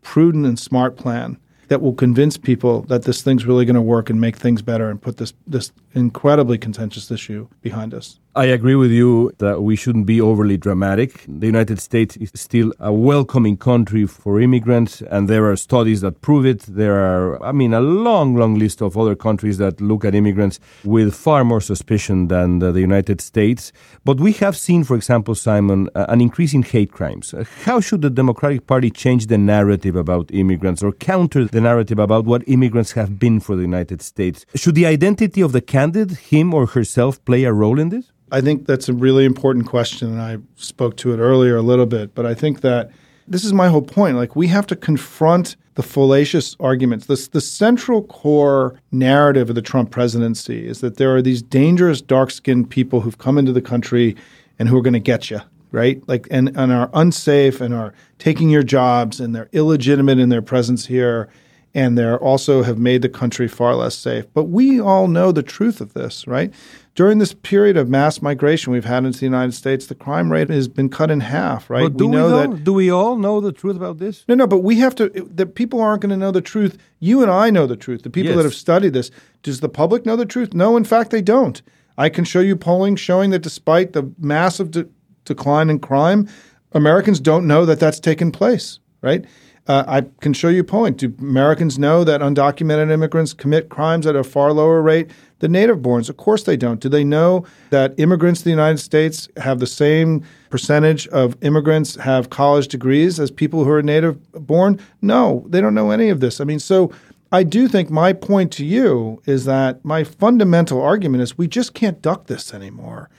[0.00, 1.38] prudent, and smart plan
[1.68, 4.90] that will convince people that this thing's really going to work and make things better
[4.90, 8.18] and put this this incredibly contentious issue behind us.
[8.34, 11.22] I agree with you that we shouldn't be overly dramatic.
[11.28, 16.22] The United States is still a welcoming country for immigrants, and there are studies that
[16.22, 16.60] prove it.
[16.60, 20.60] There are, I mean, a long, long list of other countries that look at immigrants
[20.82, 23.70] with far more suspicion than the, United States.
[24.02, 27.34] But we have seen, for example, Simon, an increase in hate crimes.
[27.34, 31.98] Uh, how should the Democratic Party change the narrative about immigrants or counter the narrative
[31.98, 34.46] about what immigrants have been for the United States?
[34.54, 38.10] Should the identity of the candidate, him or herself, play a role in this?
[38.32, 41.86] I think that's a really important question, and I spoke to it earlier a little
[41.86, 42.14] bit.
[42.14, 42.90] But I think that
[43.28, 44.16] this is my whole point.
[44.16, 47.06] Like, we have to confront the fallacious arguments.
[47.06, 52.00] The, the central core narrative of the Trump presidency is that there are these dangerous,
[52.00, 54.16] dark skinned people who've come into the country
[54.58, 56.02] and who are going to get you, right?
[56.08, 60.42] Like, and, and are unsafe and are taking your jobs and they're illegitimate in their
[60.42, 61.28] presence here
[61.74, 64.26] and they're also have made the country far less safe.
[64.34, 66.52] But we all know the truth of this, right?
[66.94, 70.50] During this period of mass migration we've had into the United States, the crime rate
[70.50, 71.84] has been cut in half, right?
[71.84, 72.64] But do we, know we that.
[72.64, 74.26] Do we all know the truth about this?
[74.28, 75.08] No, no, but we have to.
[75.08, 76.76] The people aren't going to know the truth.
[76.98, 78.02] You and I know the truth.
[78.02, 78.36] The people yes.
[78.36, 79.10] that have studied this.
[79.42, 80.52] Does the public know the truth?
[80.52, 81.62] No, in fact, they don't.
[81.96, 84.88] I can show you polling showing that despite the massive de-
[85.24, 86.28] decline in crime,
[86.72, 89.24] Americans don't know that that's taken place, right?
[89.68, 90.94] Uh, I can show you polling.
[90.94, 95.78] Do Americans know that undocumented immigrants commit crimes at a far lower rate than native
[95.78, 96.08] borns?
[96.08, 96.80] Of course they don't.
[96.80, 101.94] Do they know that immigrants to the United States have the same percentage of immigrants
[101.96, 104.80] have college degrees as people who are native born?
[105.00, 106.40] No, they don't know any of this.
[106.40, 106.90] I mean, so
[107.30, 111.72] I do think my point to you is that my fundamental argument is we just
[111.72, 113.10] can't duck this anymore.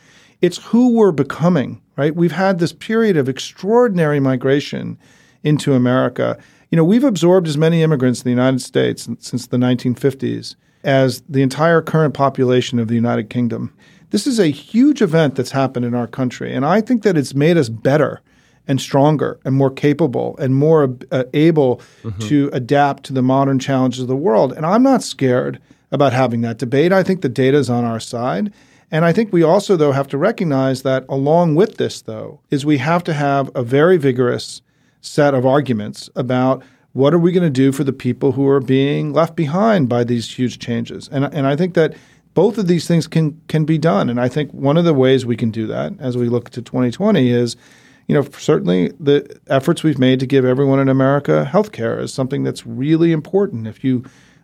[0.41, 2.14] It's who we're becoming, right?
[2.14, 5.00] We've had this period of extraordinary migration
[5.44, 6.38] into America.
[6.72, 11.22] You know, we've absorbed as many immigrants in the United States since the 1950s as
[11.30, 13.74] the entire current population of the United Kingdom.
[14.10, 17.34] This is a huge event that's happened in our country, and I think that it's
[17.34, 18.22] made us better
[18.68, 22.20] and stronger and more capable and more uh, able mm-hmm.
[22.20, 24.54] to adapt to the modern challenges of the world.
[24.54, 25.60] And I'm not scared
[25.91, 26.94] about having that debate.
[26.94, 28.54] I think the data is on our side.
[28.89, 32.66] And I think we also, though, have to recognize that along with this, though, is
[32.66, 34.62] we have to have a very vigorous
[35.04, 38.60] set of arguments about what are we going to do for the people who are
[38.60, 41.10] being left behind by these huge changes.
[41.12, 41.93] And, and I think that
[42.34, 44.10] both of these things can can be done.
[44.10, 46.62] And I think one of the ways we can do that as we look to
[46.62, 47.56] 2020 is,
[48.08, 52.14] you know, certainly the efforts we've made to give everyone in America health care is
[52.14, 53.68] something that's really important.
[53.68, 54.04] If you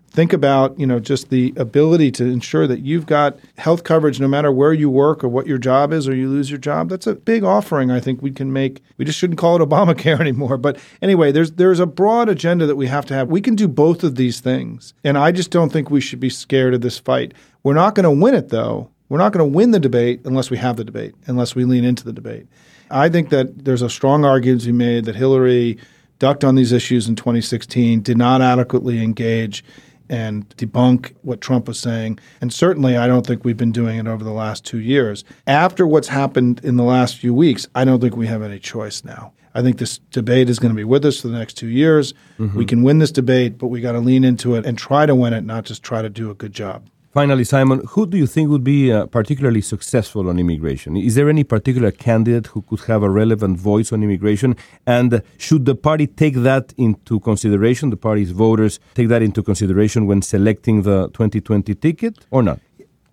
[0.09, 4.27] think about you know just the ability to ensure that you've got health coverage no
[4.27, 6.89] matter where you work or what your job is or you lose your job.
[6.89, 8.81] That's a big offering i think we can make.
[8.97, 10.57] We just shouldn't call it obamacare anymore.
[10.57, 13.29] But anyway there's there's a broad agenda that we have to have.
[13.29, 14.93] We can do both of these things.
[15.03, 17.33] And i just don't think we should be scared of this fight.
[17.63, 18.89] We're not going to win it though.
[19.09, 21.83] We're not going to win the debate unless we have the debate unless we lean
[21.83, 22.47] into the debate.
[22.91, 25.77] I think that there's a strong argument to be made that hillary
[26.19, 29.63] ducked on these issues in 2016 did not adequately engage
[30.09, 32.19] and debunk what Trump was saying.
[32.41, 35.23] And certainly, I don't think we've been doing it over the last two years.
[35.47, 39.03] After what's happened in the last few weeks, I don't think we have any choice
[39.03, 39.33] now.
[39.53, 42.13] I think this debate is going to be with us for the next two years.
[42.37, 42.57] Mm-hmm.
[42.57, 45.15] We can win this debate, but we got to lean into it and try to
[45.15, 46.87] win it, not just try to do a good job.
[47.11, 50.95] Finally, Simon, who do you think would be uh, particularly successful on immigration?
[50.95, 54.55] Is there any particular candidate who could have a relevant voice on immigration?
[54.85, 60.05] And should the party take that into consideration, the party's voters take that into consideration
[60.05, 62.59] when selecting the 2020 ticket or not?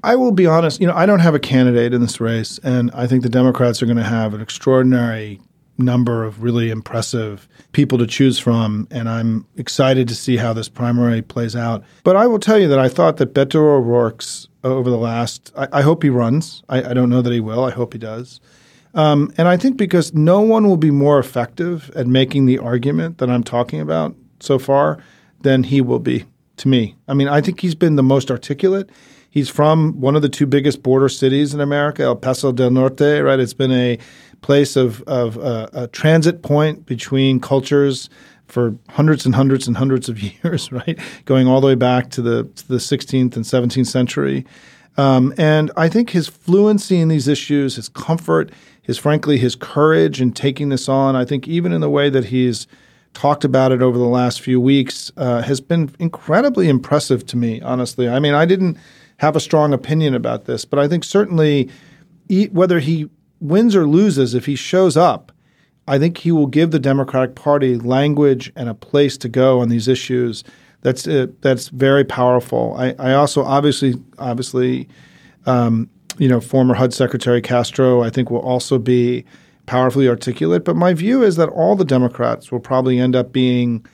[0.03, 2.91] I will be honest, you know, I don't have a candidate in this race, and
[2.93, 5.41] I think the Democrats are going to have an extraordinary
[5.79, 10.69] number of really impressive people to choose from, and I'm excited to see how this
[10.69, 11.85] primary plays out.
[12.05, 15.53] But I will tell you that I thought that Beto O'Rourke's uh, over the last,
[15.57, 16.63] I, I hope he runs.
[16.69, 17.65] I, I, don't know that he will.
[17.65, 18.41] I hope he does.
[18.95, 23.19] Um, and I think because no one will be more effective at making the argument
[23.19, 24.99] that I'm talking about so far
[25.43, 26.25] than he will be
[26.57, 26.97] to me.
[27.07, 28.91] I mean, I think he's been the most articulate.
[29.37, 33.23] He's from one of the two biggest border cities in America, El Paso del Norte,
[33.23, 33.39] right?
[33.39, 33.99] It's been a
[34.41, 38.09] place of, of uh, a transit point between cultures
[38.47, 40.99] for hundreds and hundreds and hundreds of years, right?
[41.27, 44.47] Going all the way back to the, to the 16th and 17th century.
[44.97, 50.19] Um, and I think his fluency in these issues, his comfort, his frankly, his courage
[50.19, 52.67] in taking this on, I think even in the way that he's
[53.13, 57.61] talked about it over the last few weeks, uh, has been incredibly impressive to me,
[57.61, 58.09] honestly.
[58.09, 58.79] I mean, I didn't
[59.19, 61.71] have a strong opinion about this, but I think certainly
[62.51, 63.09] whether he
[63.41, 65.33] wins or loses, if he shows up,
[65.89, 69.69] I think he will give the Democratic Party language and a place to go on
[69.69, 70.43] these issues.
[70.83, 72.75] That's uh, that's very powerful.
[72.77, 74.89] I, I, also obviously obviously,
[75.47, 75.89] um,
[76.19, 79.25] you know, former HUD Secretary Castro, I think will also be
[79.67, 80.65] powerfully articulate.
[80.65, 83.85] But my view is that all the Democrats will probably end up being,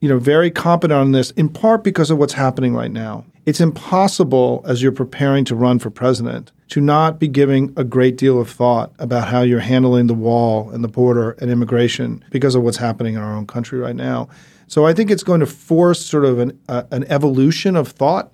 [0.00, 3.24] you know, very competent on this, in part because of what's happening right now.
[3.46, 8.16] It's impossible as you're preparing to run for president to not be giving a great
[8.16, 12.56] deal of thought about how you're handling the wall and the border and immigration because
[12.56, 14.28] of what's happening in our own country right now.
[14.66, 18.32] So I think it's going to force sort of an, uh, an evolution of thought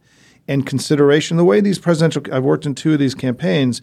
[0.49, 1.37] and consideration.
[1.37, 3.83] The way these presidential, I've worked in two of these campaigns,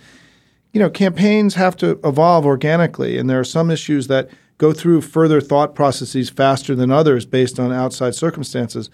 [0.74, 5.02] you know, campaigns have to evolve organically, and there are some issues that go through
[5.02, 8.90] further thought processes faster than others based on outside circumstances.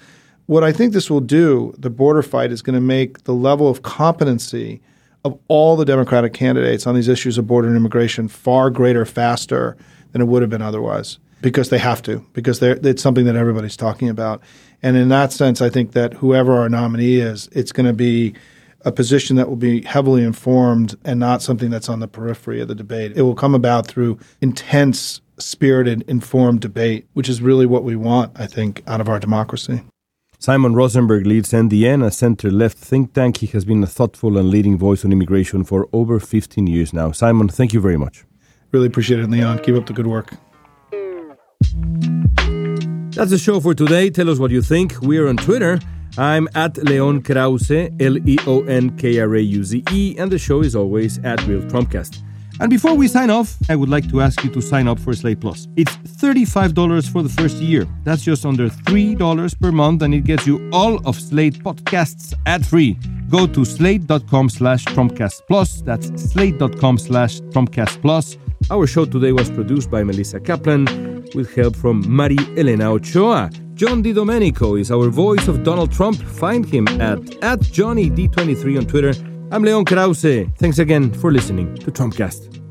[0.47, 3.67] What I think this will do, the border fight, is going to make the level
[3.67, 4.79] of competency
[5.23, 9.75] of all the Democratic candidates on these issues of border and immigration far greater, faster
[10.11, 13.75] than it would have been otherwise because they have to, because it's something that everybody's
[13.75, 14.41] talking about.
[14.83, 18.35] And in that sense, I think that whoever our nominee is, it's going to be
[18.81, 22.67] a position that will be heavily informed and not something that's on the periphery of
[22.67, 23.13] the debate.
[23.15, 28.39] It will come about through intense, spirited, informed debate, which is really what we want,
[28.39, 29.81] I think, out of our democracy.
[30.45, 33.37] Simon Rosenberg leads NDN, a center left think tank.
[33.37, 37.11] He has been a thoughtful and leading voice on immigration for over 15 years now.
[37.11, 38.25] Simon, thank you very much.
[38.71, 39.57] Really appreciate it, Leon.
[39.63, 40.33] Keep up the good work.
[43.15, 44.11] That's the show for today.
[44.11, 45.01] Tell us what you think.
[45.01, 45.79] We're on Twitter.
[46.15, 50.31] I'm at Leon Krauze, L E O N K R A U Z E, and
[50.31, 52.21] the show is always at Real Trumpcast.
[52.59, 55.13] And before we sign off, I would like to ask you to sign up for
[55.13, 55.67] Slate Plus.
[55.75, 57.85] It's $35 for the first year.
[58.03, 62.97] That's just under $3 per month, and it gets you all of Slate podcasts ad-free.
[63.29, 65.81] Go to slate.com slash Trumpcast Plus.
[65.81, 68.37] That's slate.com slash Trumpcast Plus.
[68.71, 70.85] Our show today was produced by Melissa Kaplan
[71.35, 73.49] with help from Marie Elena Ochoa.
[73.73, 76.21] John DiDomenico is our voice of Donald Trump.
[76.21, 79.13] Find him at, at JohnnyD23 on Twitter
[79.55, 80.51] I'm Leon Krauze.
[80.57, 82.64] Thanks again for listening to Trumpcast.